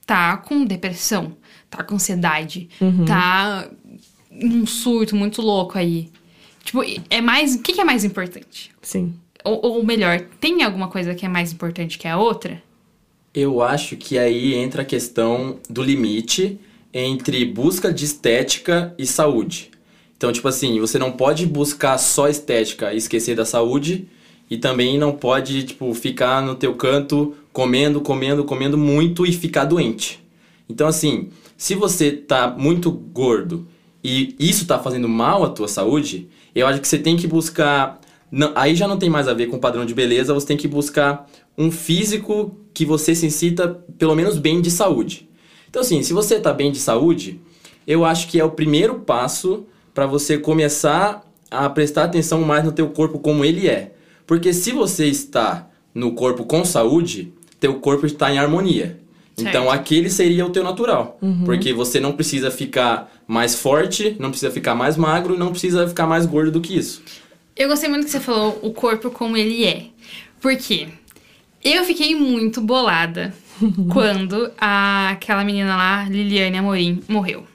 [0.10, 1.38] tá com depressão,
[1.70, 2.70] tá com ansiedade,
[3.06, 3.70] tá
[4.32, 6.10] num surto muito louco aí.
[6.64, 7.56] Tipo, é mais.
[7.56, 8.72] O que, que é mais importante?
[8.82, 9.14] Sim.
[9.44, 12.62] Ou, ou melhor, tem alguma coisa que é mais importante que a outra?
[13.34, 16.60] Eu acho que aí entra a questão do limite
[16.94, 19.72] entre busca de estética e saúde.
[20.18, 24.08] Então, tipo assim, você não pode buscar só estética e esquecer da saúde,
[24.50, 29.66] e também não pode, tipo, ficar no teu canto comendo, comendo, comendo muito e ficar
[29.66, 30.20] doente.
[30.68, 33.68] Então, assim, se você tá muito gordo
[34.02, 38.00] e isso tá fazendo mal à tua saúde, eu acho que você tem que buscar.
[38.32, 40.68] não- aí já não tem mais a ver com padrão de beleza, você tem que
[40.68, 43.68] buscar um físico que você se sinta
[43.98, 45.28] pelo menos bem de saúde.
[45.70, 47.42] Então, assim, se você tá bem de saúde,
[47.88, 52.72] eu acho que é o primeiro passo para você começar a prestar atenção mais no
[52.72, 53.94] teu corpo como ele é.
[54.28, 59.00] Porque se você está no corpo com saúde, teu corpo está em harmonia.
[59.42, 61.20] Então aquele seria o teu natural.
[61.46, 66.08] Porque você não precisa ficar mais forte, não precisa ficar mais magro, não precisa ficar
[66.08, 67.02] mais gordo do que isso.
[67.56, 69.86] Eu gostei muito que você falou o corpo como ele é.
[70.42, 70.88] Por quê?
[71.64, 73.34] Eu fiquei muito bolada
[73.92, 77.46] quando a, aquela menina lá, Liliane Amorim, morreu.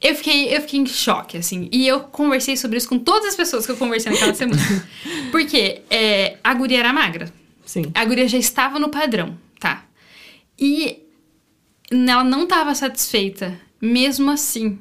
[0.00, 1.68] Eu, fiquei, eu fiquei em choque, assim.
[1.70, 4.60] E eu conversei sobre isso com todas as pessoas que eu conversei naquela semana.
[5.30, 7.32] Porque é, a guria era magra.
[7.64, 7.84] Sim.
[7.94, 9.36] A guria já estava no padrão?
[10.58, 11.04] E
[11.90, 14.78] ela não estava satisfeita, mesmo assim.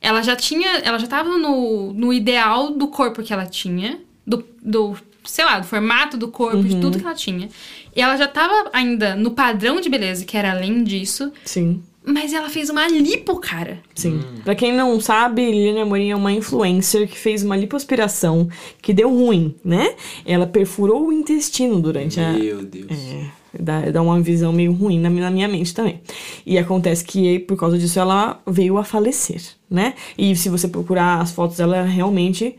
[0.00, 4.44] Ela já tinha, ela já estava no, no ideal do corpo que ela tinha, do,
[4.60, 7.48] do sei lá, do formato do corpo, de tudo que ela tinha.
[7.94, 11.82] E ela já estava ainda no padrão de beleza, que era além disso, Sim.
[12.04, 13.80] mas ela fez uma lipo, cara.
[13.94, 14.20] Sim.
[14.42, 18.48] Pra quem não sabe, Liliane Amorim é uma influencer que fez uma lipoaspiração
[18.80, 19.94] que deu ruim, né?
[20.24, 22.32] Ela perfurou o intestino durante a.
[22.32, 22.90] Meu Deus.
[22.90, 23.26] É,
[23.58, 26.00] dá, dá uma visão meio ruim na, na minha mente também.
[26.46, 29.94] E acontece que por causa disso ela veio a falecer, né?
[30.16, 32.56] E se você procurar as fotos dela, ela é realmente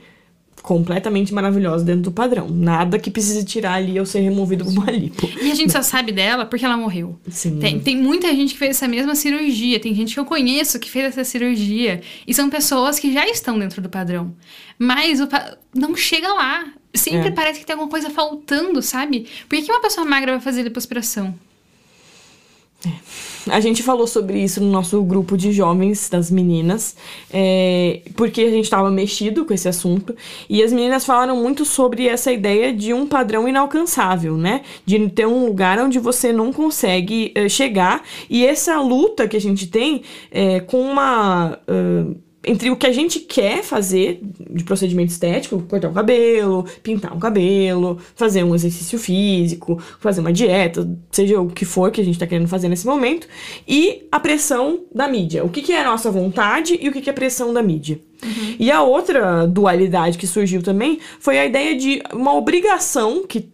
[0.61, 2.47] completamente maravilhosa dentro do padrão.
[2.49, 5.29] Nada que precise tirar ali ou ser removido por uma lipo.
[5.41, 7.19] E a gente só sabe dela porque ela morreu.
[7.29, 7.59] Sim.
[7.59, 10.89] Tem, tem muita gente que fez essa mesma cirurgia, tem gente que eu conheço que
[10.89, 12.01] fez essa cirurgia.
[12.25, 14.33] E são pessoas que já estão dentro do padrão.
[14.79, 16.65] Mas o pa- não chega lá.
[16.95, 17.31] Sempre É.
[17.31, 19.27] parece que tem alguma coisa faltando, sabe?
[19.49, 21.33] Por que uma pessoa magra vai fazer lipoaspiração?
[23.49, 26.95] A gente falou sobre isso no nosso grupo de jovens das meninas,
[27.31, 30.15] é, porque a gente estava mexido com esse assunto,
[30.49, 34.61] e as meninas falaram muito sobre essa ideia de um padrão inalcançável, né?
[34.85, 39.41] De ter um lugar onde você não consegue eh, chegar, e essa luta que a
[39.41, 41.59] gente tem é, com uma.
[41.67, 47.13] ah, entre o que a gente quer fazer de procedimento estético, cortar o cabelo, pintar
[47.13, 52.05] um cabelo, fazer um exercício físico, fazer uma dieta, seja o que for que a
[52.05, 53.27] gente tá querendo fazer nesse momento,
[53.67, 55.43] e a pressão da mídia.
[55.43, 57.63] O que, que é a nossa vontade e o que, que é a pressão da
[57.63, 57.99] mídia.
[58.59, 63.49] E a outra dualidade que surgiu também foi a ideia de uma obrigação que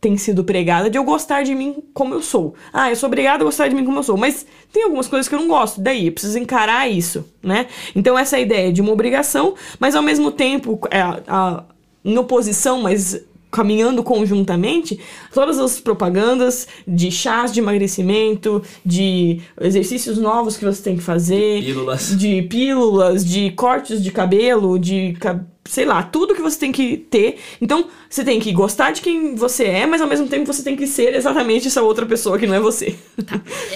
[0.00, 2.54] tem sido pregada de eu gostar de mim como eu sou.
[2.72, 5.28] Ah, eu sou obrigada a gostar de mim como eu sou, mas tem algumas coisas
[5.28, 7.66] que eu não gosto, daí eu preciso encarar isso, né?
[7.94, 11.64] Então essa ideia de uma obrigação, mas ao mesmo tempo é, a,
[12.04, 15.00] em oposição, mas caminhando conjuntamente,
[15.32, 21.62] todas as propagandas de chás de emagrecimento, de exercícios novos que você tem que fazer,
[21.64, 22.14] Pílulas.
[22.18, 26.96] de pílulas, de cortes de cabelo, de ca- sei lá, tudo que você tem que
[26.96, 27.38] ter.
[27.60, 30.76] Então, você tem que gostar de quem você é, mas ao mesmo tempo você tem
[30.76, 32.98] que ser exatamente essa outra pessoa que não é você.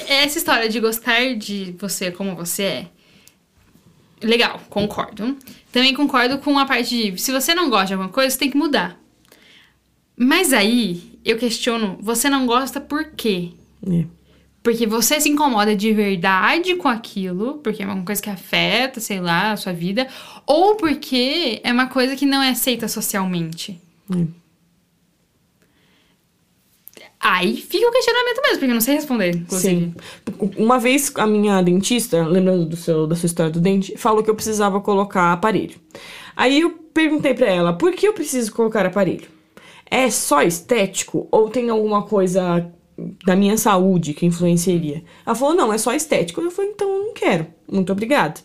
[0.09, 2.87] Essa história de gostar de você como você é.
[4.23, 5.37] Legal, concordo.
[5.73, 8.51] Também concordo com a parte de se você não gosta de alguma coisa, você tem
[8.51, 9.01] que mudar.
[10.17, 13.51] Mas aí eu questiono, você não gosta por quê?
[13.87, 14.05] É.
[14.63, 19.19] Porque você se incomoda de verdade com aquilo, porque é uma coisa que afeta, sei
[19.21, 20.07] lá, a sua vida,
[20.47, 23.81] ou porque é uma coisa que não é aceita socialmente.
[24.15, 24.41] É.
[27.23, 29.93] Aí fica o questionamento mesmo, porque eu não sei responder, inclusive.
[29.93, 29.95] Sim.
[30.57, 34.31] Uma vez a minha dentista, lembrando do seu, da sua história do dente, falou que
[34.31, 35.79] eu precisava colocar aparelho.
[36.35, 39.29] Aí eu perguntei pra ela, por que eu preciso colocar aparelho?
[39.91, 42.73] É só estético ou tem alguma coisa
[43.25, 45.03] da minha saúde que influenciaria?
[45.25, 46.41] Ela falou, não, é só estético.
[46.41, 47.47] Eu falei, então eu não quero.
[47.71, 48.41] Muito obrigada.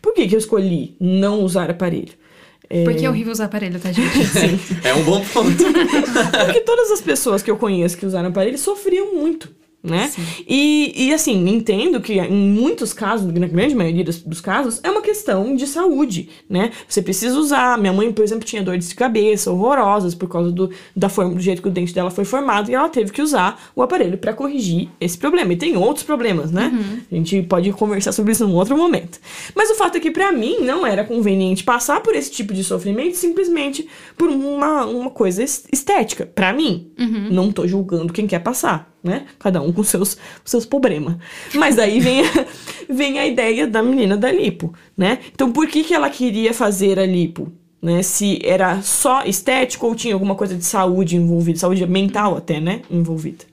[0.00, 2.20] Por que, que eu escolhi não usar aparelho?
[2.84, 4.08] Porque é horrível usar aparelho, tá, gente?
[4.84, 5.56] É um bom ponto.
[6.44, 9.52] Porque todas as pessoas que eu conheço que usaram aparelho sofriam muito.
[9.82, 10.12] Né?
[10.46, 14.90] E, e assim, entendo que em muitos casos, na grande maioria dos, dos, casos, é
[14.90, 16.70] uma questão de saúde, né?
[16.86, 17.78] Você precisa usar.
[17.78, 21.40] Minha mãe, por exemplo, tinha dores de cabeça horrorosas por causa do, da forma, do
[21.40, 24.34] jeito que o dente dela foi formado e ela teve que usar o aparelho para
[24.34, 25.50] corrigir esse problema.
[25.54, 26.70] E tem outros problemas, né?
[26.74, 27.00] Uhum.
[27.10, 29.18] A gente pode conversar sobre isso num outro momento.
[29.54, 32.62] Mas o fato é que para mim não era conveniente passar por esse tipo de
[32.62, 36.26] sofrimento simplesmente por uma, uma coisa estética.
[36.26, 36.92] para mim.
[36.98, 37.28] Uhum.
[37.30, 39.26] Não tô julgando quem quer passar né?
[39.38, 41.16] Cada um com seus seus problemas.
[41.54, 42.46] Mas aí vem a,
[42.88, 45.18] vem a ideia da menina da lipo, né?
[45.32, 47.52] Então por que que ela queria fazer a lipo?
[47.82, 52.60] Né, se era só estético ou tinha alguma coisa de saúde envolvida, saúde mental até,
[52.60, 53.46] né, envolvida.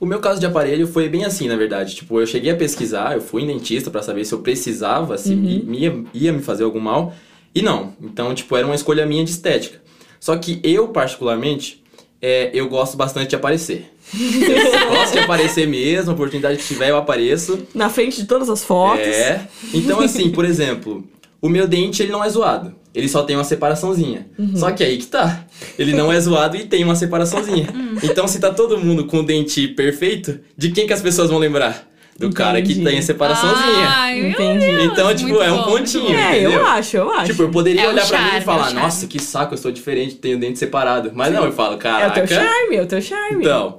[0.00, 1.94] O meu caso de aparelho foi bem assim, na verdade.
[1.94, 5.34] Tipo, eu cheguei a pesquisar, eu fui em dentista para saber se eu precisava, se
[5.34, 5.72] uhum.
[5.72, 7.14] ia, ia me fazer algum mal,
[7.54, 7.92] e não.
[8.00, 9.80] Então, tipo, era uma escolha minha de estética.
[10.20, 11.82] Só que eu, particularmente,
[12.20, 13.92] é, eu gosto bastante de aparecer.
[14.14, 17.66] Eu gosto de aparecer mesmo, a oportunidade que tiver eu apareço.
[17.74, 19.06] Na frente de todas as fotos.
[19.06, 19.46] É.
[19.72, 21.04] Então, assim, por exemplo,
[21.40, 22.74] o meu dente ele não é zoado.
[22.94, 24.26] Ele só tem uma separaçãozinha.
[24.38, 24.56] Uhum.
[24.56, 25.46] Só que aí que tá.
[25.78, 27.68] Ele não é zoado e tem uma separaçãozinha.
[28.00, 31.38] Então, se tá todo mundo com o dente perfeito, de quem que as pessoas vão
[31.38, 31.87] lembrar?
[32.18, 32.36] Do Entendi.
[32.36, 33.86] cara que tem a separaçãozinha.
[33.88, 34.66] Ai, Entendi.
[34.82, 36.16] Então, tipo, é um pontinho.
[36.16, 36.58] É, entendeu?
[36.58, 37.26] eu acho, eu acho.
[37.26, 39.58] Tipo, eu poderia é olhar charme, pra mim e falar, é nossa, que saco, eu
[39.58, 41.12] sou diferente, tenho o dente separado.
[41.14, 41.34] Mas Sim.
[41.34, 42.20] não, eu falo, caraca.
[42.20, 43.38] É o teu charme, é o teu charme.
[43.38, 43.78] Então.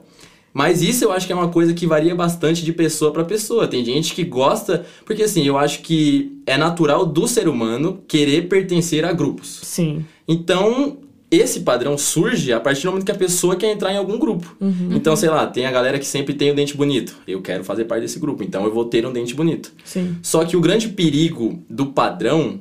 [0.53, 3.67] Mas isso eu acho que é uma coisa que varia bastante de pessoa para pessoa.
[3.67, 8.47] Tem gente que gosta, porque assim, eu acho que é natural do ser humano querer
[8.47, 9.59] pertencer a grupos.
[9.63, 10.05] Sim.
[10.27, 10.97] Então,
[11.31, 14.55] esse padrão surge a partir do momento que a pessoa quer entrar em algum grupo.
[14.59, 14.89] Uhum.
[14.91, 17.15] Então, sei lá, tem a galera que sempre tem o dente bonito.
[17.27, 19.71] Eu quero fazer parte desse grupo, então eu vou ter um dente bonito.
[19.83, 20.17] Sim.
[20.23, 22.59] Só que o grande perigo do padrão,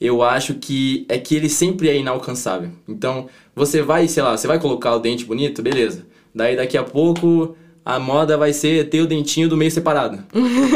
[0.00, 2.70] eu acho que é que ele sempre é inalcançável.
[2.86, 6.06] Então, você vai, sei lá, você vai colocar o dente bonito, beleza.
[6.32, 10.24] Daí daqui a pouco a moda vai ser ter o dentinho do meio separado.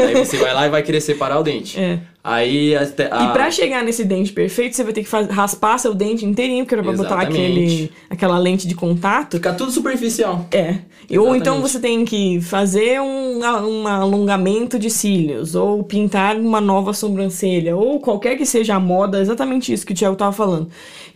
[0.07, 1.79] Aí você vai lá e vai querer separar o dente.
[1.79, 1.99] É.
[2.21, 3.23] Aí a, a...
[3.23, 6.75] E pra chegar nesse dente perfeito, você vai ter que raspar seu dente inteirinho, porque
[6.75, 9.37] era pra botar aquele, aquela lente de contato.
[9.37, 10.45] Ficar tudo superficial.
[10.51, 10.79] É.
[11.09, 11.17] Exatamente.
[11.17, 16.93] Ou então você tem que fazer um, um alongamento de cílios, ou pintar uma nova
[16.93, 20.69] sobrancelha, ou qualquer que seja a moda, exatamente isso que o Thiago tava falando.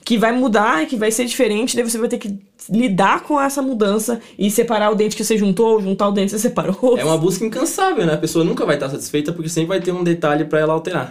[0.06, 2.38] Que vai mudar, que vai ser diferente, daí você vai ter que
[2.70, 6.40] lidar com essa mudança e separar o dente que você juntou, juntar o dente que
[6.40, 6.98] você separou.
[6.98, 8.14] É uma busca incansável, né?
[8.14, 11.03] A pessoa nunca vai estar satisfeita porque sempre vai ter um detalhe para ela alterar.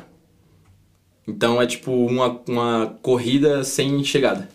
[1.27, 4.49] Então é tipo uma, uma corrida sem chegada.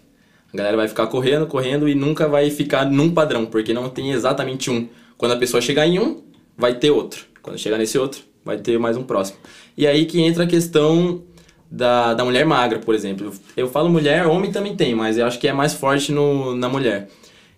[0.53, 4.11] A galera vai ficar correndo, correndo e nunca vai ficar num padrão, porque não tem
[4.11, 4.87] exatamente um.
[5.17, 6.21] Quando a pessoa chegar em um,
[6.57, 7.25] vai ter outro.
[7.41, 9.37] Quando chegar nesse outro, vai ter mais um próximo.
[9.77, 11.21] E aí que entra a questão
[11.69, 13.31] da, da mulher magra, por exemplo.
[13.55, 16.69] Eu falo mulher, homem também tem, mas eu acho que é mais forte no, na
[16.69, 17.09] mulher.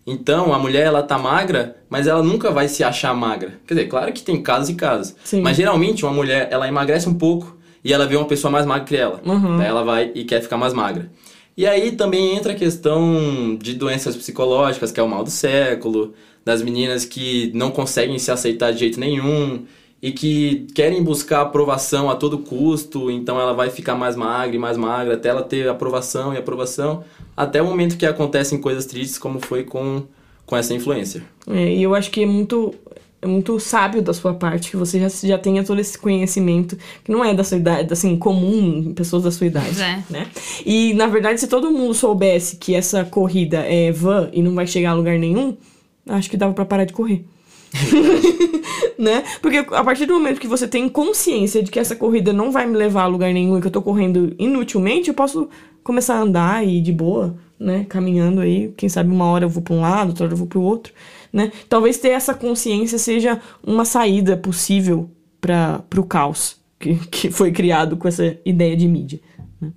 [0.05, 3.59] Então, a mulher, ela tá magra, mas ela nunca vai se achar magra.
[3.67, 5.15] Quer dizer, claro que tem casos e casos.
[5.23, 5.41] Sim.
[5.41, 8.85] Mas geralmente, uma mulher, ela emagrece um pouco e ela vê uma pessoa mais magra
[8.85, 9.21] que ela.
[9.25, 9.57] Uhum.
[9.57, 11.09] Daí ela vai e quer ficar mais magra.
[11.57, 16.13] E aí também entra a questão de doenças psicológicas, que é o mal do século,
[16.45, 19.65] das meninas que não conseguem se aceitar de jeito nenhum
[20.01, 24.59] e que querem buscar aprovação a todo custo, então ela vai ficar mais magra e
[24.59, 27.03] mais magra até ela ter aprovação e aprovação,
[27.35, 30.03] até o momento que acontecem coisas tristes, como foi com,
[30.45, 31.23] com essa influencer.
[31.47, 32.73] É, e eu acho que é muito,
[33.21, 37.11] é muito sábio da sua parte que você já, já tenha todo esse conhecimento, que
[37.11, 40.03] não é da sua idade, assim, comum em pessoas da sua idade, é.
[40.09, 40.27] né?
[40.65, 44.65] E, na verdade, se todo mundo soubesse que essa corrida é vã e não vai
[44.65, 45.57] chegar a lugar nenhum,
[46.07, 47.25] acho que dava para parar de correr.
[48.97, 49.23] né?
[49.41, 52.65] Porque a partir do momento que você tem consciência de que essa corrida não vai
[52.65, 55.49] me levar a lugar nenhum e que eu tô correndo inutilmente, eu posso
[55.83, 57.85] começar a andar e de boa, né?
[57.89, 60.47] Caminhando aí, quem sabe uma hora eu vou para um lado, outra hora eu vou
[60.47, 60.93] para o outro,
[61.31, 61.51] né?
[61.67, 65.09] Talvez ter essa consciência seja uma saída possível
[65.39, 69.19] para o caos que, que foi criado com essa ideia de mídia.
[69.61, 69.71] Né?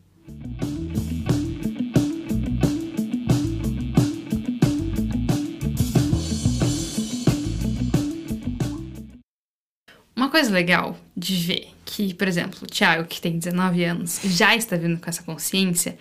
[10.32, 14.76] coisa legal de ver que, por exemplo, o Thiago, que tem 19 anos, já está
[14.76, 15.98] vindo com essa consciência,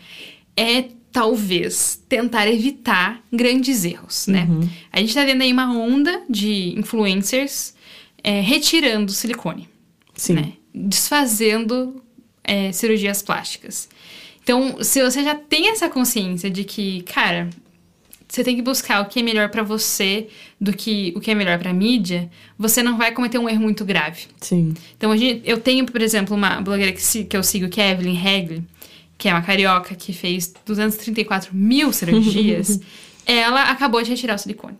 [0.55, 4.47] é talvez tentar evitar grandes erros, né?
[4.91, 7.73] A gente tá vendo aí uma onda de influencers
[8.23, 9.67] é, retirando silicone,
[10.15, 10.33] Sim.
[10.33, 10.53] né?
[10.73, 12.01] Desfazendo
[12.43, 13.89] é, cirurgias plásticas.
[14.43, 17.49] Então, se você já tem essa consciência de que, cara,
[18.27, 20.27] você tem que buscar o que é melhor pra você
[20.59, 23.83] do que o que é melhor pra mídia, você não vai cometer um erro muito
[23.83, 24.23] grave.
[24.39, 24.73] Sim.
[24.97, 27.81] Então, a gente, eu tenho, por exemplo, uma blogueira que, se- que eu sigo, que
[27.81, 28.63] é Evelyn Regli,
[29.21, 32.79] que é uma carioca que fez 234 mil cirurgias.
[33.23, 34.79] ela acabou de retirar o silicone.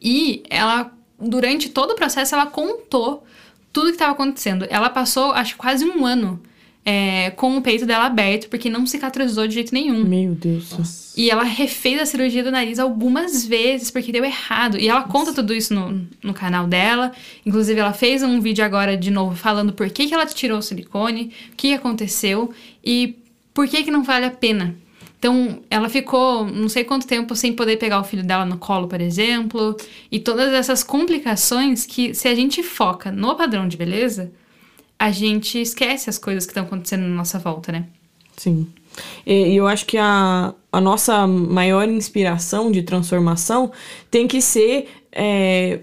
[0.00, 3.26] E ela, durante todo o processo, ela contou
[3.72, 4.68] tudo que estava acontecendo.
[4.70, 6.40] Ela passou, acho, quase um ano
[6.84, 10.04] é, com o peito dela aberto, porque não cicatrizou de jeito nenhum.
[10.04, 11.12] Meu Deus.
[11.16, 14.78] E ela refez a cirurgia do nariz algumas vezes, porque deu errado.
[14.78, 17.10] E ela conta tudo isso no, no canal dela.
[17.44, 20.62] Inclusive, ela fez um vídeo agora de novo falando por que, que ela tirou o
[20.62, 23.16] silicone, o que aconteceu e
[23.60, 24.74] por que, que não vale a pena.
[25.18, 28.88] Então, ela ficou não sei quanto tempo sem poder pegar o filho dela no colo,
[28.88, 29.76] por exemplo.
[30.10, 34.32] E todas essas complicações que, se a gente foca no padrão de beleza,
[34.98, 37.84] a gente esquece as coisas que estão acontecendo na nossa volta, né?
[38.34, 38.66] Sim.
[39.26, 43.70] E eu acho que a, a nossa maior inspiração de transformação
[44.10, 45.80] tem que ser é,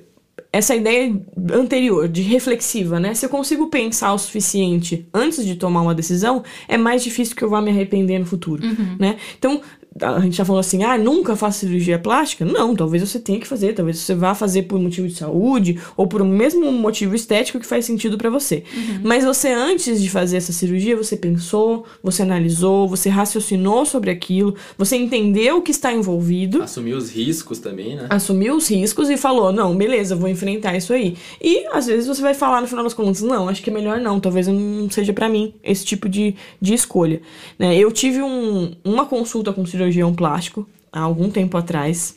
[0.52, 1.14] essa ideia
[1.54, 3.14] anterior, de reflexiva, né?
[3.14, 7.44] Se eu consigo pensar o suficiente antes de tomar uma decisão, é mais difícil que
[7.44, 8.64] eu vá me arrepender no futuro,
[8.98, 9.18] né?
[9.38, 9.62] Então,
[10.02, 12.46] a gente já falou assim, ah, nunca faço cirurgia plástica?
[12.46, 16.08] Não, talvez você tenha que fazer, talvez você vá fazer por motivo de saúde ou
[16.08, 18.64] por um mesmo motivo estético que faz sentido pra você.
[19.04, 24.56] Mas você, antes de fazer essa cirurgia, você pensou, você analisou, você raciocinou sobre aquilo,
[24.78, 28.08] você entendeu o que está envolvido Assumir os riscos também, né?
[28.10, 31.16] assumiu os riscos e falou: não, beleza, vou enfrentar isso aí.
[31.42, 34.00] E às vezes você vai falar no final das contas: não, acho que é melhor
[34.00, 37.22] não, talvez não seja pra mim esse tipo de, de escolha.
[37.58, 37.76] Né?
[37.78, 42.16] Eu tive um- uma consulta com um cirurgião plástico há algum tempo atrás,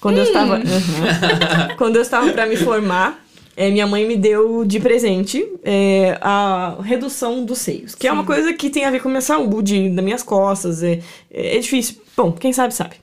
[0.00, 0.56] quando eu estava.
[0.56, 1.74] Aham.
[1.78, 3.24] quando eu estava pra me formar.
[3.56, 8.24] é, minha mãe me deu de presente é, a redução dos seios, que é uma
[8.24, 10.82] coisa que tem a ver com a minha saúde, das minhas costas.
[10.82, 11.00] É,
[11.30, 11.96] é difícil.
[12.14, 12.96] Bom, quem sabe, sabe.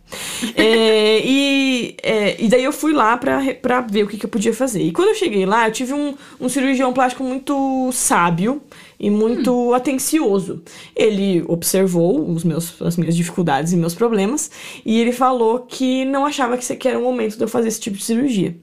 [0.56, 4.30] É, e, é, e daí eu fui lá pra, pra ver o que, que eu
[4.30, 4.84] podia fazer.
[4.84, 8.62] E quando eu cheguei lá, eu tive um, um cirurgião plástico muito sábio
[9.04, 10.64] e muito atencioso.
[10.96, 14.50] Ele observou os meus, as minhas dificuldades e meus problemas
[14.86, 17.82] e ele falou que não achava que aqui era o momento de eu fazer esse
[17.82, 18.56] tipo de cirurgia.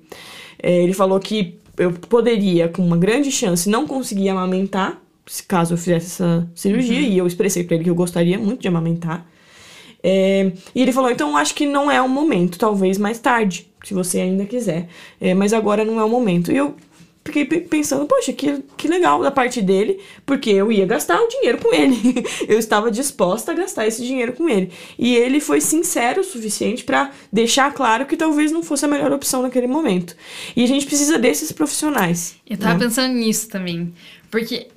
[0.63, 5.75] É, ele falou que eu poderia, com uma grande chance, não conseguir amamentar, se caso
[5.75, 9.27] eu fizesse essa cirurgia, e eu expressei pra ele que eu gostaria muito de amamentar.
[10.03, 13.93] É, e ele falou: então acho que não é o momento, talvez mais tarde, se
[13.93, 14.89] você ainda quiser.
[15.21, 16.51] É, mas agora não é o momento.
[16.51, 16.75] E eu
[17.25, 21.29] fiquei pe- pensando: poxa, que, que legal da parte dele, porque eu ia gastar o
[21.29, 21.97] dinheiro com ele.
[22.49, 24.71] eu estava disposta a gastar esse dinheiro com ele.
[24.99, 29.13] E ele foi sincero o suficiente para deixar claro que talvez não fosse a melhor
[29.13, 30.17] opção naquele momento.
[30.57, 32.37] E a gente precisa desses profissionais.
[32.49, 32.81] Eu tava né?
[32.87, 33.93] pensando nisso também.
[34.31, 34.69] Porque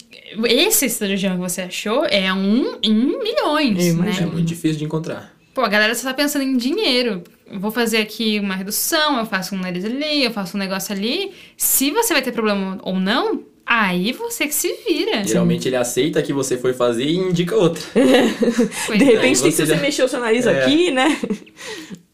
[0.45, 4.17] esse cirurgião que você achou é um em milhões, Eu né?
[4.19, 5.33] É muito difícil de encontrar.
[5.53, 7.23] Pô, a galera só tá pensando em dinheiro.
[7.49, 10.93] Eu vou fazer aqui uma redução, eu faço um nariz ali, eu faço um negócio
[10.93, 11.31] ali.
[11.55, 15.23] Se você vai ter problema ou não, aí você que se vira.
[15.23, 17.83] Geralmente ele aceita que você foi fazer e indica outra.
[17.93, 19.05] De é.
[19.15, 20.63] repente, se você você já- mexeu seu nariz É.
[20.63, 21.19] aqui, né?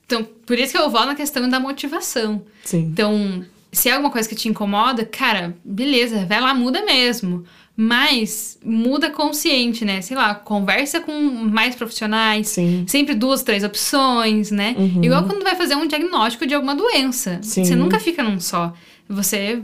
[0.06, 2.44] Então, por isso que eu volto na questão da motivação.
[2.66, 2.80] Sim.
[2.92, 7.46] Então, se é alguma coisa que te incomoda, cara, beleza, vai lá, muda mesmo.
[7.82, 10.02] Mas muda consciente, né?
[10.02, 12.50] Sei lá, conversa com mais profissionais.
[12.50, 12.84] Sim.
[12.86, 14.76] Sempre duas, três opções, né?
[15.02, 17.40] Igual quando vai fazer um diagnóstico de alguma doença.
[17.42, 17.64] Sim.
[17.64, 18.74] Você nunca fica num só.
[19.08, 19.62] Você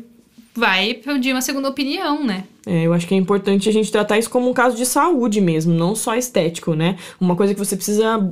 [0.56, 2.46] vai pedir uma segunda opinião, né?
[2.66, 5.42] É, eu acho que é importante a gente tratar isso como um caso de saúde
[5.42, 6.96] mesmo, não só estético, né?
[7.20, 8.32] Uma coisa que você precisa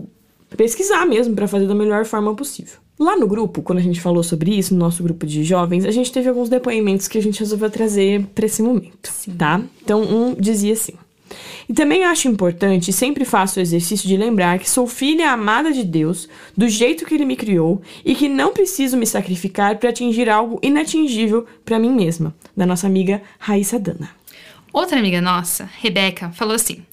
[0.56, 2.78] pesquisar mesmo pra fazer da melhor forma possível.
[3.00, 5.91] Lá no grupo, quando a gente falou sobre isso, no nosso grupo de jovens, a
[5.91, 9.62] gente teve alguns depoimentos que a gente resolveu trazer pra esse momento, tá?
[9.82, 10.94] Então, um dizia assim:
[11.68, 15.84] E também acho importante sempre faço o exercício de lembrar que sou filha amada de
[15.84, 20.30] Deus, do jeito que ele me criou, e que não preciso me sacrificar para atingir
[20.30, 24.12] algo inatingível pra mim mesma, da nossa amiga Raíssa Dana.
[24.72, 26.86] Outra amiga nossa, Rebeca, falou assim: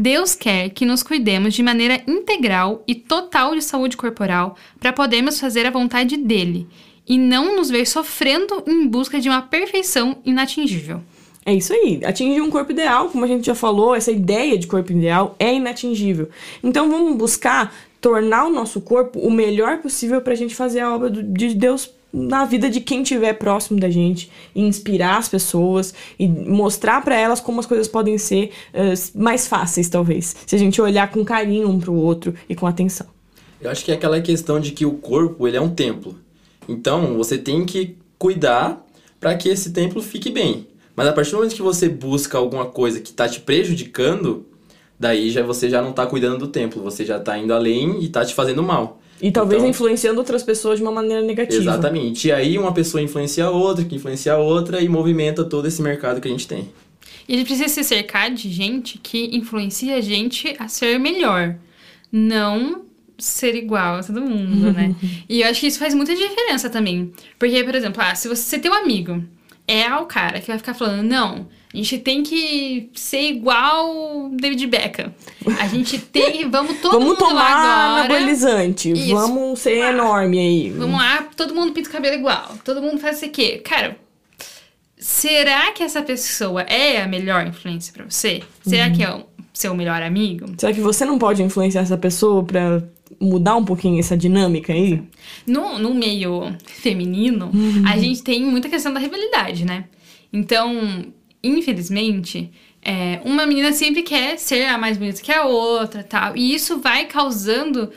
[0.00, 5.40] Deus quer que nos cuidemos de maneira integral e total de saúde corporal para podermos
[5.40, 6.68] fazer a vontade dele
[7.04, 11.00] e não nos ver sofrendo em busca de uma perfeição inatingível.
[11.44, 12.00] É isso aí.
[12.04, 15.52] Atingir um corpo ideal, como a gente já falou, essa ideia de corpo ideal é
[15.52, 16.28] inatingível.
[16.62, 21.10] Então vamos buscar tornar o nosso corpo o melhor possível pra gente fazer a obra
[21.10, 26.26] de Deus na vida de quem estiver próximo da gente, e inspirar as pessoas e
[26.26, 30.80] mostrar para elas como as coisas podem ser uh, mais fáceis, talvez, se a gente
[30.80, 33.06] olhar com carinho um pro outro e com atenção.
[33.60, 36.16] Eu acho que é aquela questão de que o corpo, ele é um templo.
[36.68, 38.84] Então, você tem que cuidar
[39.18, 40.66] para que esse templo fique bem.
[40.94, 44.46] Mas a partir do momento que você busca alguma coisa que está te prejudicando,
[44.98, 48.06] daí já você já não está cuidando do templo, você já está indo além e
[48.06, 48.97] está te fazendo mal.
[49.20, 51.60] E talvez Então- influenciando outras pessoas de uma maneira negativa.
[51.60, 52.28] Exatamente.
[52.28, 55.82] E aí uma pessoa influencia a outra, que influencia a outra e movimenta todo esse
[55.82, 56.68] mercado que a gente tem.
[57.28, 61.56] E a gente precisa se cercar de gente que influencia a gente a ser melhor.
[62.10, 62.82] Não
[63.18, 64.94] ser igual a todo mundo, né?
[65.28, 67.12] e eu acho que isso faz muita diferença também.
[67.38, 69.22] Porque, por exemplo, ah, se você tem um amigo,
[69.66, 74.66] é o cara que vai ficar falando, não, a gente tem que ser igual David
[74.66, 75.12] Beckham.
[75.60, 76.48] A gente tem.
[76.48, 78.00] Vamos todo Vamos mundo tomar agora.
[78.16, 78.90] anabolizante.
[78.92, 79.14] Isso.
[79.14, 80.70] Vamos ser enorme aí.
[80.70, 82.56] Vamos lá, todo mundo pinta o cabelo igual.
[82.64, 83.58] Todo mundo faz isso aqui.
[83.58, 83.98] Cara,
[84.96, 88.42] será que essa pessoa é a melhor influência pra você?
[88.66, 90.46] Será que é o seu melhor amigo?
[90.56, 92.82] Será que você não pode influenciar essa pessoa pra
[93.20, 95.02] mudar um pouquinho essa dinâmica aí?
[95.46, 97.50] No, no meio feminino,
[97.86, 99.84] a gente tem muita questão da rivalidade, né?
[100.32, 101.04] Então,
[101.42, 102.50] infelizmente,
[102.82, 106.36] é, uma menina sempre quer ser a mais bonita que a outra tal.
[106.36, 107.90] E isso vai causando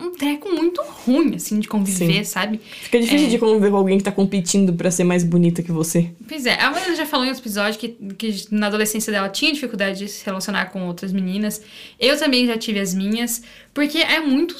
[0.00, 2.58] um treco muito ruim, assim, de conviver, sabe?
[2.80, 3.30] Fica difícil É.
[3.30, 6.10] de conviver com alguém que tá competindo pra ser mais bonita que você.
[6.26, 9.52] Pois é, a Amanda já falou em outro episódio que, que na adolescência dela tinha
[9.52, 11.60] dificuldade de se relacionar com outras meninas.
[12.00, 13.42] Eu também já tive as minhas,
[13.74, 14.56] porque é muito.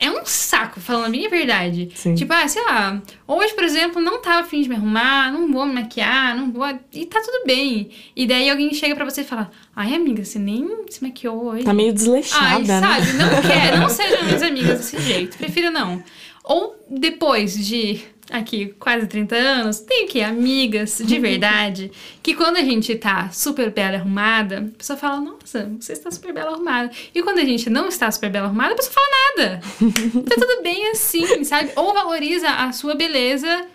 [0.00, 1.90] É um saco, falando a minha verdade.
[1.94, 2.14] Sim.
[2.14, 5.66] Tipo, ah, sei lá, hoje, por exemplo, não tava afim de me arrumar, não vou
[5.66, 6.66] me maquiar, não vou.
[6.92, 7.90] E tá tudo bem.
[8.14, 11.64] E daí alguém chega pra você e fala: Ai, amiga, você nem se maquiou hoje.
[11.64, 12.80] Tá meio Ai, desleixada, né?
[12.80, 13.12] sabe?
[13.14, 15.36] Não quero, não sejam minhas amigas desse jeito.
[15.36, 16.02] Prefiro não.
[16.44, 21.90] Ou depois de aqui quase 30 anos, tem que amigas de verdade,
[22.22, 26.32] que quando a gente tá super bela arrumada, a pessoa fala: "Nossa, você está super
[26.32, 26.90] bela arrumada".
[27.14, 29.06] E quando a gente não está super bela arrumada, a pessoa fala
[29.36, 29.60] nada.
[30.28, 31.70] tá tudo bem assim, sabe?
[31.76, 33.66] Ou valoriza a sua beleza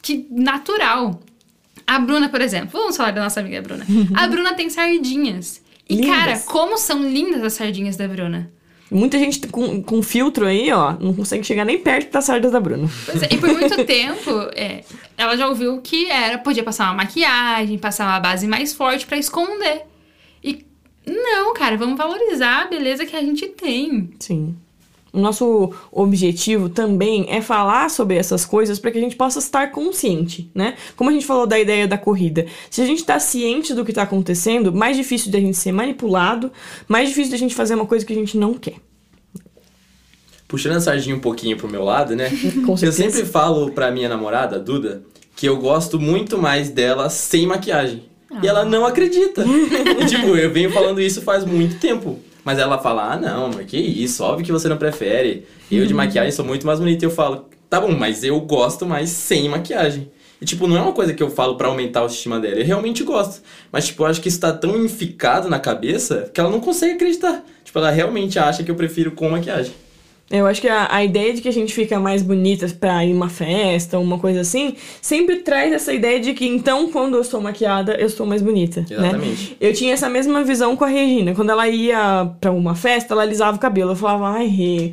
[0.00, 1.20] que natural.
[1.86, 3.84] A Bruna, por exemplo, vamos falar da nossa amiga Bruna.
[4.14, 5.60] A Bruna tem sardinhas.
[5.88, 6.10] E, Lindas.
[6.10, 8.50] cara, como são lindas as sardinhas da Bruna.
[8.92, 12.60] Muita gente com, com filtro aí, ó, não consegue chegar nem perto das sardas da
[12.60, 12.88] Bruna.
[13.28, 14.84] É, e por muito tempo, é,
[15.16, 19.16] ela já ouviu que era, podia passar uma maquiagem, passar uma base mais forte pra
[19.16, 19.82] esconder.
[20.44, 20.64] E
[21.06, 24.10] não, cara, vamos valorizar a beleza que a gente tem.
[24.20, 24.56] Sim.
[25.12, 29.70] O nosso objetivo também é falar sobre essas coisas para que a gente possa estar
[29.70, 30.74] consciente, né?
[30.96, 32.46] Como a gente falou da ideia da corrida.
[32.70, 36.50] Se a gente está ciente do que está acontecendo, mais difícil da gente ser manipulado,
[36.88, 38.76] mais difícil da gente fazer uma coisa que a gente não quer.
[40.48, 42.30] Puxando a sardinha um pouquinho pro meu lado, né?
[42.64, 43.10] Com eu certeza.
[43.10, 45.02] sempre falo pra minha namorada, a Duda,
[45.36, 48.04] que eu gosto muito mais dela sem maquiagem.
[48.42, 49.44] E ela não acredita.
[49.44, 52.18] e, tipo, eu venho falando isso faz muito tempo.
[52.44, 55.46] Mas ela fala, ah, não, mas que isso, óbvio que você não prefere.
[55.70, 57.04] Eu de maquiagem sou muito mais bonita.
[57.04, 60.10] E eu falo, tá bom, mas eu gosto mais sem maquiagem.
[60.40, 62.56] E, tipo, não é uma coisa que eu falo pra aumentar a autoestima dela.
[62.56, 63.42] Eu realmente gosto.
[63.70, 66.94] Mas, tipo, eu acho que isso tá tão enficado na cabeça que ela não consegue
[66.94, 67.44] acreditar.
[67.62, 69.72] Tipo, ela realmente acha que eu prefiro com maquiagem.
[70.32, 73.12] Eu acho que a, a ideia de que a gente fica mais bonita pra ir
[73.12, 77.40] uma festa uma coisa assim, sempre traz essa ideia de que então, quando eu estou
[77.40, 78.80] maquiada, eu estou mais bonita.
[78.80, 78.86] Né?
[78.90, 79.56] Exatamente.
[79.60, 81.34] Eu tinha essa mesma visão com a Regina.
[81.34, 83.92] Quando ela ia pra uma festa, ela alisava o cabelo.
[83.92, 84.92] Eu falava, ai, Rê,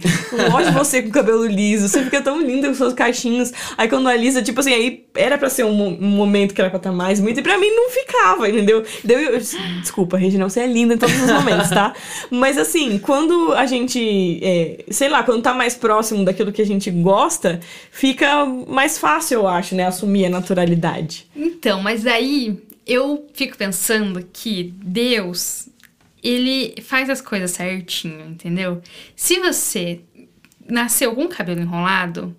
[0.51, 3.51] gosto de você com o cabelo liso, você fica tão linda com seus cachinhos.
[3.77, 6.77] Aí quando alisa, tipo assim, aí era pra ser um, um momento que era pra
[6.77, 8.83] estar mais bonita, e pra mim não ficava, entendeu?
[9.03, 9.39] Daí eu,
[9.81, 11.93] desculpa, Regina, você é linda em todos os momentos, tá?
[12.29, 16.65] Mas assim, quando a gente, é, sei lá, quando tá mais próximo daquilo que a
[16.65, 17.59] gente gosta,
[17.91, 19.85] fica mais fácil, eu acho, né?
[19.85, 21.27] Assumir a naturalidade.
[21.35, 25.69] Então, mas aí eu fico pensando que Deus,
[26.23, 28.81] ele faz as coisas certinho, entendeu?
[29.15, 30.01] Se você
[30.67, 32.35] nasceu com o cabelo enrolado,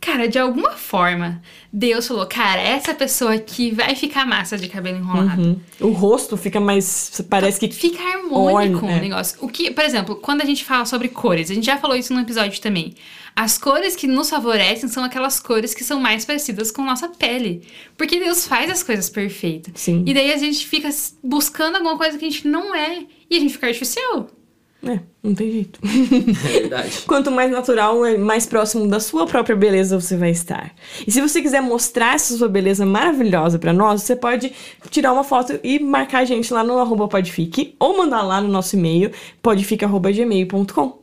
[0.00, 1.42] cara, de alguma forma,
[1.72, 5.42] Deus falou, cara, essa pessoa aqui vai ficar massa de cabelo enrolado.
[5.42, 5.60] Uhum.
[5.80, 7.20] O rosto fica mais.
[7.28, 7.68] Parece que.
[7.72, 9.00] Fica harmônico o é.
[9.00, 9.36] negócio.
[9.40, 12.14] O que, por exemplo, quando a gente fala sobre cores, a gente já falou isso
[12.14, 12.94] no episódio também.
[13.36, 17.62] As cores que nos favorecem são aquelas cores que são mais parecidas com nossa pele.
[17.96, 19.72] Porque Deus faz as coisas perfeitas.
[19.76, 20.04] Sim.
[20.06, 20.88] E daí a gente fica
[21.22, 23.04] buscando alguma coisa que a gente não é.
[23.30, 24.28] E a gente fica artificial.
[24.82, 25.78] É, não tem jeito.
[25.84, 27.02] É verdade.
[27.06, 30.74] Quanto mais natural, é mais próximo da sua própria beleza você vai estar.
[31.06, 34.52] E se você quiser mostrar essa sua beleza maravilhosa pra nós, você pode
[34.88, 38.48] tirar uma foto e marcar a gente lá no arroba podfic ou mandar lá no
[38.48, 39.10] nosso e-mail
[39.42, 40.99] podfic.gmail.com.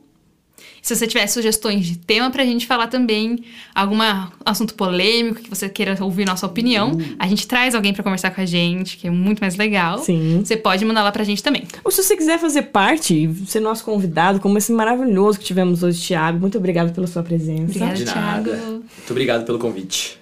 [0.82, 3.98] Se você tiver sugestões de tema pra gente falar também, algum
[4.44, 8.40] assunto polêmico que você queira ouvir nossa opinião, a gente traz alguém pra conversar com
[8.40, 9.98] a gente, que é muito mais legal.
[9.98, 10.42] Sim.
[10.44, 11.64] Você pode mandar lá pra gente também.
[11.84, 16.00] Ou se você quiser fazer parte, ser nosso convidado, como esse maravilhoso que tivemos hoje,
[16.06, 16.38] Thiago.
[16.38, 17.64] Muito obrigado pela sua presença.
[17.64, 18.50] Obrigada, De Thiago.
[18.50, 18.56] nada.
[18.56, 20.18] Muito obrigado pelo convite.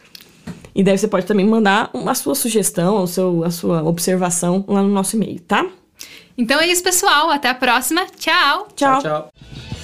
[0.74, 4.82] E daí você pode também mandar a sua sugestão, o seu, a sua observação lá
[4.82, 5.66] no nosso e-mail, tá?
[6.36, 7.30] Então é isso, pessoal.
[7.30, 8.04] Até a próxima.
[8.18, 8.68] Tchau!
[8.76, 9.00] Tchau.
[9.00, 9.02] tchau.
[9.02, 9.75] tchau.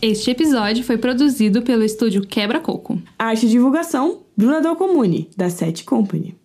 [0.00, 3.02] Este episódio foi produzido pelo estúdio Quebra Coco.
[3.18, 6.36] Arte e divulgação, Bruna Del Comune, da Sete Company.